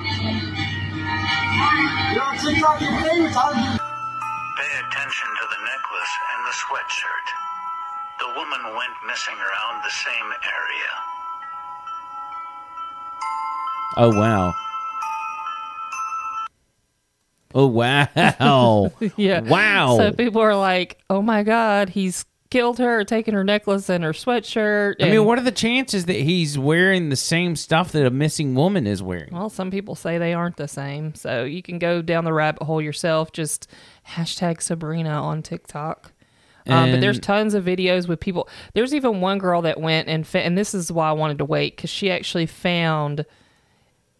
[0.24, 3.34] Follow you, like, You're TikTok, you're famous.
[3.34, 3.78] How did you?
[4.56, 7.26] Pay attention to the necklace and the sweatshirt.
[8.20, 10.92] The woman went missing around the same area.
[13.96, 14.54] Oh wow.
[17.54, 18.90] Oh wow.
[19.16, 19.40] yeah.
[19.40, 19.96] Wow.
[19.96, 22.24] So people are like, "Oh my God, he's
[22.54, 24.94] killed her or taken her necklace and her sweatshirt.
[25.00, 28.54] I mean, what are the chances that he's wearing the same stuff that a missing
[28.54, 29.30] woman is wearing?
[29.32, 32.62] Well, some people say they aren't the same, so you can go down the rabbit
[32.62, 33.32] hole yourself.
[33.32, 33.66] Just
[34.10, 36.12] hashtag Sabrina on TikTok.
[36.68, 38.48] Um, but there's tons of videos with people.
[38.72, 41.44] There's even one girl that went and fa- and this is why I wanted to
[41.44, 43.26] wait because she actually found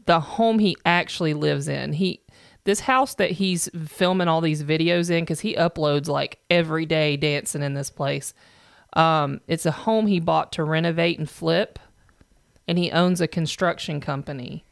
[0.06, 1.92] the home he actually lives in.
[1.92, 2.20] He
[2.64, 7.16] this house that he's filming all these videos in because he uploads like every day
[7.16, 8.32] dancing in this place.
[8.94, 11.78] Um, it's a home he bought to renovate and flip,
[12.66, 14.64] and he owns a construction company.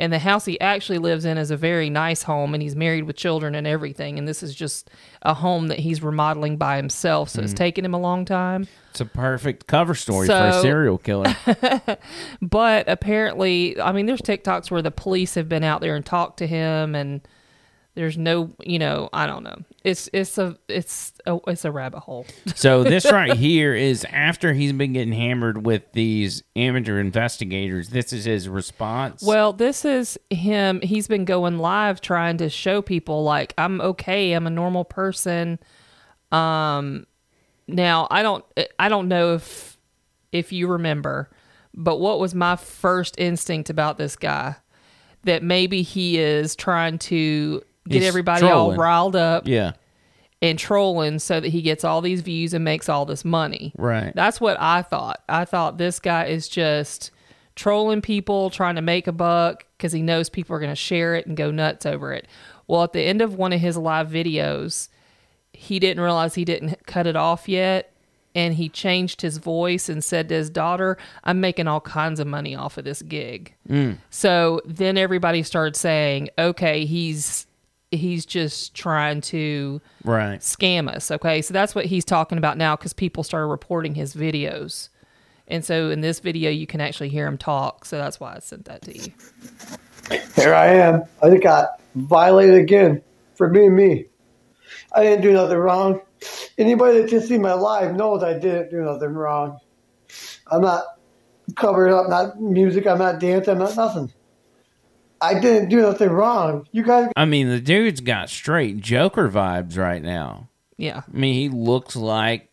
[0.00, 3.04] And the house he actually lives in is a very nice home, and he's married
[3.04, 4.16] with children and everything.
[4.18, 4.90] And this is just
[5.22, 7.56] a home that he's remodeling by himself, so it's Mhm.
[7.56, 8.68] taken him a long time.
[8.90, 11.34] It's a perfect cover story for a serial killer.
[12.42, 16.38] but apparently, I mean, there's TikToks where the police have been out there and talked
[16.38, 17.20] to him, and
[17.98, 19.56] there's no, you know, I don't know.
[19.82, 22.26] It's it's a it's a it's a rabbit hole.
[22.54, 27.88] so this right here is after he's been getting hammered with these amateur investigators.
[27.88, 29.24] This is his response.
[29.24, 30.80] Well, this is him.
[30.80, 34.30] He's been going live trying to show people like I'm okay.
[34.30, 35.58] I'm a normal person.
[36.30, 37.04] Um,
[37.66, 38.44] now I don't
[38.78, 39.76] I don't know if
[40.30, 41.30] if you remember,
[41.74, 44.54] but what was my first instinct about this guy?
[45.24, 49.72] That maybe he is trying to get He's everybody all riled up yeah,
[50.40, 53.72] and trolling so that he gets all these views and makes all this money.
[53.76, 54.12] right.
[54.14, 55.22] That's what I thought.
[55.28, 57.10] I thought this guy is just
[57.56, 61.16] trolling people, trying to make a buck because he knows people are going to share
[61.16, 62.26] it and go nuts over it.
[62.68, 64.88] Well, at the end of one of his live videos,
[65.52, 67.92] he didn't realize he didn't cut it off yet.
[68.34, 72.28] And he changed his voice and said to his daughter, I'm making all kinds of
[72.28, 73.52] money off of this gig.
[73.68, 73.98] Mm.
[74.10, 77.47] So then everybody started saying, okay, he's
[77.90, 80.40] he's just trying to Right.
[80.40, 81.10] scam us.
[81.10, 84.88] Okay, so that's what he's talking about now because people started reporting his videos,
[85.46, 87.84] and so in this video you can actually hear him talk.
[87.84, 89.12] So that's why I sent that to you.
[90.36, 91.04] Here I am.
[91.22, 93.02] I just got violated again
[93.34, 94.06] for being me.
[94.94, 96.00] I didn't do nothing wrong.
[96.56, 99.58] Anybody that just seen my live knows I didn't do nothing wrong.
[100.50, 100.84] I'm not
[101.56, 104.12] covered up, not music, I'm not dancing, I'm not nothing.
[105.20, 106.66] I didn't do nothing wrong.
[106.72, 110.48] You guys I mean, the dude's got straight Joker vibes right now.
[110.76, 111.02] Yeah.
[111.12, 112.52] I mean, he looks like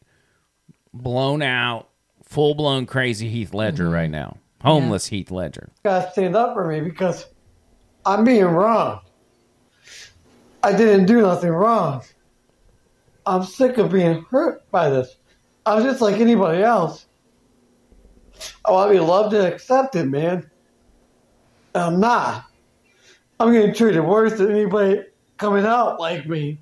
[0.94, 1.90] blown out,
[2.24, 3.94] full blown crazy Heath Ledger Mm-hmm.
[3.94, 4.38] right now.
[4.64, 5.70] Homeless Heath Ledger.
[5.84, 7.28] gotta stand up for me because
[8.06, 9.02] I'm being wrong.
[10.64, 12.02] I didn't do nothing wrong.
[13.28, 15.16] I'm sick of being hurt by this.
[15.68, 17.06] I'm just like anybody else.
[18.66, 20.50] I want to be loved and accepted, man.
[21.76, 22.46] I'm not.
[23.40, 25.02] I'm getting treated worse than anybody
[25.38, 26.60] coming out like me.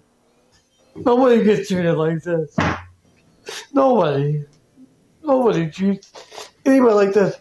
[0.95, 2.55] Nobody gets treated like this.
[3.73, 4.43] Nobody.
[5.23, 6.11] Nobody treats
[6.65, 7.35] anybody like this.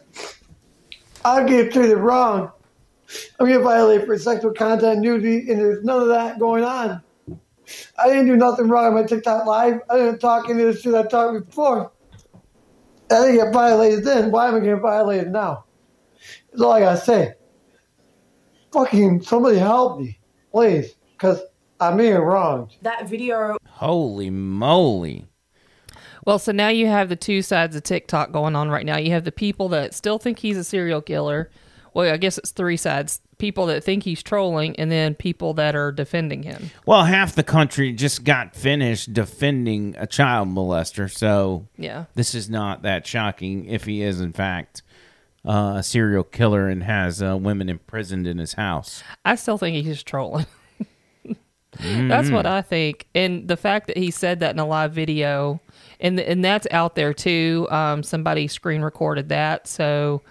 [1.24, 2.50] I get treated wrong.
[3.38, 7.02] I'm getting violated for sexual content, nudity, and there's none of that going on.
[7.98, 9.80] I didn't do nothing wrong on my TikTok live.
[9.88, 11.90] I didn't talk any of the shit I talked before.
[13.10, 14.30] I didn't get violated then.
[14.30, 15.64] Why am I getting violated now?
[16.50, 17.34] That's all I gotta say.
[18.72, 20.18] Fucking somebody help me,
[20.50, 21.40] please, because
[21.80, 22.76] I'm being wronged.
[22.82, 25.26] That video Holy moly.
[26.24, 28.96] Well, so now you have the two sides of TikTok going on right now.
[28.96, 31.50] You have the people that still think he's a serial killer.
[31.94, 35.74] Well, I guess it's three sides: people that think he's trolling, and then people that
[35.74, 36.70] are defending him.
[36.86, 42.04] Well, half the country just got finished defending a child molester, so Yeah.
[42.14, 44.82] this is not that shocking if he is in fact
[45.44, 49.02] uh, a serial killer and has uh, women imprisoned in his house.
[49.24, 50.46] I still think he's just trolling.
[51.80, 52.46] That's what.
[52.46, 53.06] I think.
[53.14, 55.60] And the fact that he said that in a live video,
[56.00, 57.66] and and that's out there too.
[57.70, 60.22] Um, somebody screen recorded that, so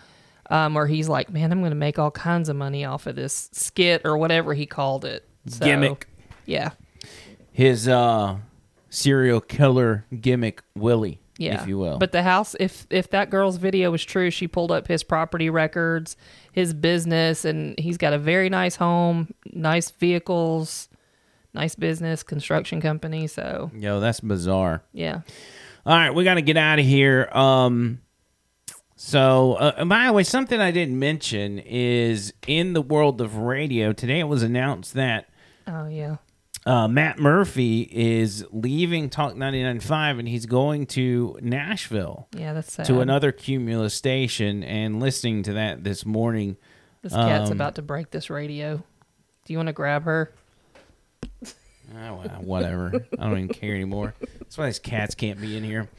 [0.52, 3.16] um, where he's like, "Man, I'm going to make all kinds of money off of
[3.16, 6.08] this skit or whatever he called it." So, Gimmick.
[6.46, 6.72] Yeah,
[7.52, 8.38] His uh,
[8.90, 11.62] serial killer gimmick, Willie, yeah.
[11.62, 11.98] if you will.
[11.98, 15.50] But the house, if if that girl's video was true, she pulled up his property
[15.50, 16.18] records,
[16.52, 20.90] his business, and he's got a very nice home, nice vehicles,
[21.54, 23.28] nice business, construction company.
[23.28, 24.84] So Yo, that's bizarre.
[24.94, 25.22] yeah.
[25.84, 27.28] All right, we got to get out of here.
[27.32, 28.02] Um,
[28.96, 33.92] so, uh, by the way, something I didn't mention is in the world of radio
[33.92, 34.20] today.
[34.20, 35.28] It was announced that
[35.68, 36.18] Oh yeah.
[36.66, 42.28] Uh, Matt Murphy is leaving Talk 99.5 and he's going to Nashville.
[42.36, 42.86] Yeah, that's sad.
[42.88, 46.58] To another Cumulus station and listening to that this morning.
[47.02, 48.78] This cat's um, about to break this radio.
[49.46, 50.32] Do you want to grab her?
[51.94, 52.92] Ah, well, whatever.
[53.20, 54.14] I don't even care anymore.
[54.40, 55.90] That's why these cats can't be in here.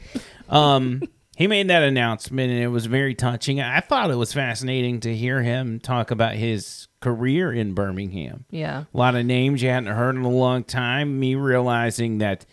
[0.49, 1.03] Um,
[1.35, 3.59] he made that announcement, and it was very touching.
[3.61, 8.45] I thought it was fascinating to hear him talk about his career in Birmingham.
[8.49, 8.85] Yeah.
[8.93, 11.19] A lot of names you hadn't heard in a long time.
[11.19, 12.45] Me realizing that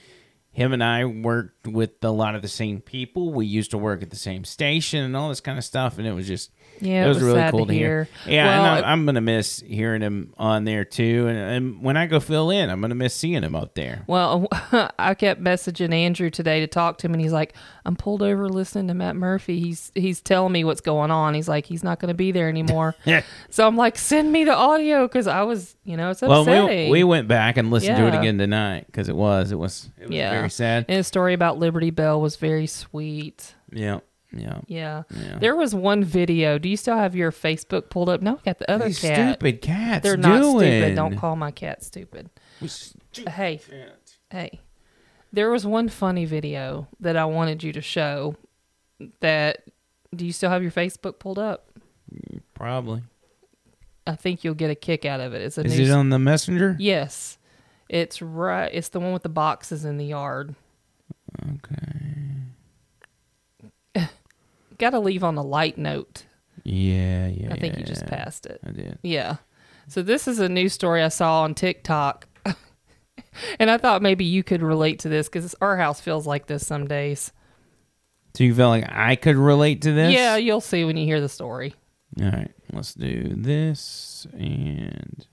[0.51, 3.32] him and I worked with a lot of the same people.
[3.32, 6.07] We used to work at the same station and all this kind of stuff, and
[6.07, 6.51] it was just
[6.81, 8.05] Yeah, it it was, was really cool to to hear.
[8.24, 8.35] hear.
[8.35, 11.97] Yeah, Well, and I'm, I'm gonna miss hearing him on there too, and, and when
[11.97, 14.05] I go fill in, I'm gonna miss seeing him out there.
[14.07, 14.47] Well,
[14.99, 17.55] I kept messaging Andrew today to talk to him, and he's like,
[17.85, 19.61] "I'm pulled over listening to Matt Murphy.
[19.61, 21.35] He's he's telling me what's going on.
[21.35, 22.95] He's like, he's not going to be there anymore.
[23.05, 23.22] Yeah.
[23.49, 26.91] So I'm like, send me the audio because I was, you know, it's Well, upsetting.
[26.91, 29.91] we, we went back and listened to it again tonight because it was it was
[29.99, 30.85] it was yeah, very sad.
[30.89, 33.55] And his story about Liberty Bell was very sweet.
[33.72, 34.01] Yeah,
[34.33, 35.03] yeah, Yeah.
[35.11, 35.39] Yeah.
[35.39, 36.59] There was one video.
[36.59, 38.22] Do you still have your Facebook pulled up?
[38.22, 39.35] No, I got the other These cat.
[39.39, 40.59] stupid cats They're not doing?
[40.81, 40.95] stupid.
[40.97, 42.31] Don't call my cat stupid.
[43.28, 43.61] hey.
[44.31, 44.61] Hey.
[45.33, 48.37] There was one funny video that I wanted you to show
[49.20, 49.62] that
[50.14, 51.70] do you still have your Facebook pulled up?
[52.55, 53.03] Probably.
[54.07, 55.43] I think you'll get a kick out of it.
[55.43, 56.76] It's a Is new it on the messenger?
[56.81, 57.39] Yes.
[57.89, 60.55] It's right it's the one with the boxes in the yard.
[61.43, 62.20] Okay.
[64.81, 66.24] Got to leave on a light note.
[66.64, 67.53] Yeah, yeah.
[67.53, 68.09] I think you just yeah.
[68.09, 68.61] passed it.
[68.66, 68.99] I did.
[69.03, 69.37] Yeah.
[69.89, 72.26] So this is a news story I saw on TikTok.
[73.61, 76.66] and I thought maybe you could relate to this cuz our house feels like this
[76.66, 77.31] some days.
[78.35, 80.14] So you feel like I could relate to this?
[80.14, 81.74] Yeah, you'll see when you hear the story.
[82.18, 85.26] All right, let's do this and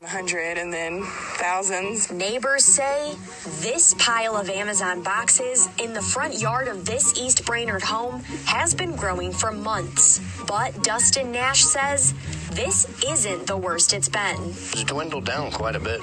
[0.00, 2.10] 100 and then thousands.
[2.10, 3.14] Neighbors say
[3.60, 8.72] this pile of Amazon boxes in the front yard of this East Brainerd home has
[8.72, 10.18] been growing for months.
[10.46, 12.14] But Dustin Nash says
[12.52, 14.40] this isn't the worst it's been.
[14.48, 16.00] It's dwindled down quite a bit,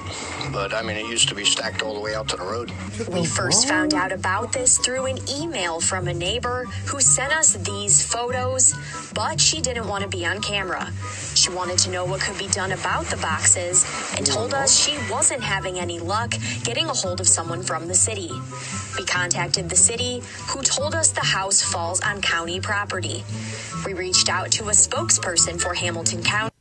[0.52, 2.72] but I mean, it used to be stacked all the way out to the road.
[3.08, 7.54] We first found out about this through an email from a neighbor who sent us
[7.54, 8.74] these photos,
[9.12, 10.88] but she didn't want to be on camera.
[11.34, 14.96] She wanted to know what could be done about the boxes and told us she
[15.10, 16.32] wasn't having any luck
[16.64, 18.30] getting a hold of someone from the city.
[18.98, 23.22] We contacted the city, who told us the house falls on county property.
[23.86, 26.52] We reached out to a spokesperson for Hamilton County.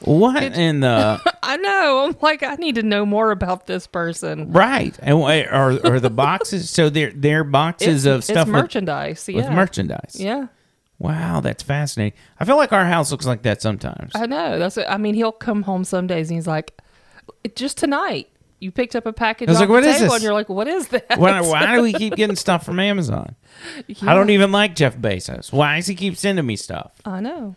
[0.00, 2.06] what in the I know.
[2.08, 4.52] I'm like I need to know more about this person.
[4.52, 4.96] right?
[5.02, 6.68] And wait, are are the boxes?
[6.70, 9.54] So they're they're boxes It's- of it's stuff with- merchandise, with yeah.
[9.54, 10.16] merchandise.
[10.18, 10.46] Yeah.
[10.98, 12.18] Wow, that's fascinating.
[12.40, 14.12] I feel like our house looks like that sometimes.
[14.14, 14.58] I know.
[14.58, 16.80] That's what, I mean, he'll come home some days and he's like,
[17.54, 18.28] just tonight
[18.60, 20.66] you picked up a package I was like, "What is this?" and you're like, what
[20.66, 21.18] is that?
[21.18, 23.36] Why, why do we keep getting stuff from Amazon?
[24.02, 25.52] I don't even like Jeff Bezos.
[25.52, 26.92] Why does he keep sending me stuff?
[27.04, 27.54] I know.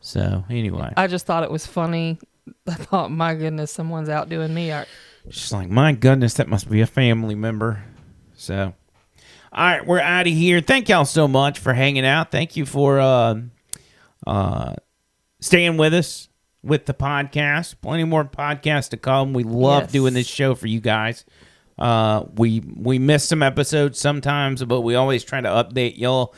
[0.00, 2.18] So anyway, I just thought it was funny.
[2.66, 4.72] I thought, my goodness, someone's outdoing me.
[4.72, 4.84] I,
[5.30, 7.82] She's like, my goodness, that must be a family member.
[8.34, 8.74] So,
[9.54, 10.60] all right, we're out of here.
[10.60, 12.30] Thank y'all so much for hanging out.
[12.30, 13.40] Thank you for uh,
[14.26, 14.74] uh,
[15.40, 16.28] staying with us
[16.62, 17.76] with the podcast.
[17.80, 19.32] Plenty more podcasts to come.
[19.32, 19.92] We love Yes.
[19.92, 21.24] doing this show for you guys.
[21.78, 26.34] Uh, we we miss some episodes sometimes, but we always try to update y'all.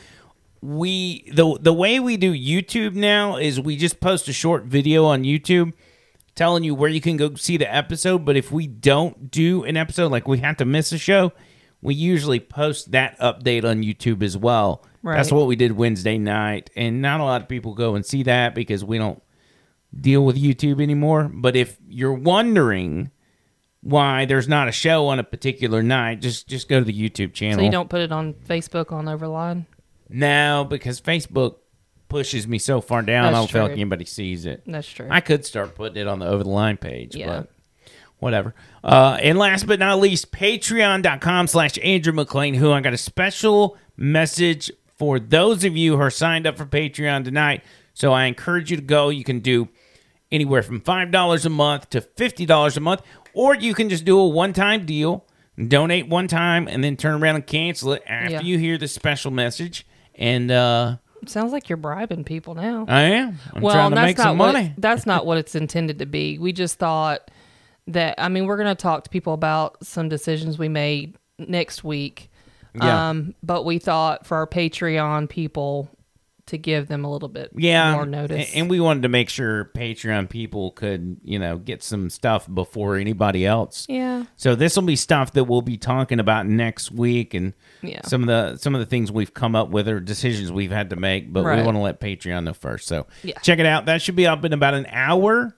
[0.61, 5.05] We the the way we do YouTube now is we just post a short video
[5.05, 5.73] on YouTube
[6.33, 8.25] telling you where you can go see the episode.
[8.25, 11.31] But if we don't do an episode, like we have to miss a show,
[11.81, 14.83] we usually post that update on YouTube as well.
[15.03, 18.23] That's what we did Wednesday night, and not a lot of people go and see
[18.23, 19.21] that because we don't
[19.97, 21.31] deal with YouTube anymore.
[21.33, 23.11] But if you're wondering
[23.81, 27.33] why there's not a show on a particular night, just just go to the YouTube
[27.33, 27.59] channel.
[27.59, 29.65] so you don't put it on Facebook on Overline?
[30.09, 31.55] No, because Facebook
[32.09, 34.63] pushes me so far down, I don't feel like anybody sees it.
[34.65, 35.07] That's true.
[35.09, 37.27] I could start putting it on the over the line page, Yeah.
[37.27, 37.49] but
[38.19, 38.53] whatever.
[38.83, 43.77] Uh, and last but not least, patreon.com slash Andrew McLean, who I got a special
[43.95, 47.63] message for those of you who are signed up for Patreon tonight.
[47.93, 49.09] So I encourage you to go.
[49.09, 49.69] You can do
[50.31, 53.01] anywhere from $5 a month to $50 a month,
[53.33, 55.25] or you can just do a one time deal,
[55.67, 58.41] donate one time, and then turn around and cancel it after Yeah.
[58.41, 59.85] you hear the special message.
[60.15, 62.85] And uh, Sounds like you're bribing people now.
[62.87, 63.39] I am.
[63.53, 64.73] I'm well, trying to that's make not some what, money.
[64.77, 66.37] That's not what it's intended to be.
[66.37, 67.29] We just thought
[67.87, 68.15] that.
[68.17, 72.29] I mean, we're going to talk to people about some decisions we made next week.
[72.75, 73.09] Yeah.
[73.09, 75.89] Um, but we thought for our Patreon people
[76.47, 78.49] to give them a little bit yeah more notice.
[78.55, 82.95] and we wanted to make sure patreon people could you know get some stuff before
[82.95, 84.23] anybody else Yeah.
[84.37, 87.99] so this will be stuff that we'll be talking about next week and Yeah.
[88.05, 90.91] some of the some of the things we've come up with or decisions we've had
[90.91, 93.37] to make but we want to let patreon know first so Yeah.
[93.39, 95.53] check it out that should be up in about an hour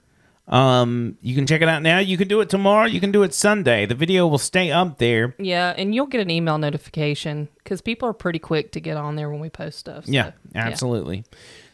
[0.50, 2.00] Um, you can check it out now.
[2.00, 2.88] You can do it tomorrow.
[2.88, 3.86] You can do it Sunday.
[3.86, 5.36] The video will stay up there.
[5.38, 9.16] Yeah, and you'll get an email notification because people are pretty quick to get on
[9.16, 10.06] there when we post stuff.
[10.06, 11.24] so, Yeah, absolutely.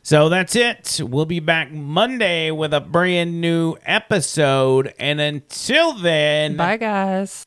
[0.04, 1.02] So that's it.
[1.04, 4.94] We'll be back Monday with a brand new episode.
[5.00, 7.44] And until then, Bye, guys.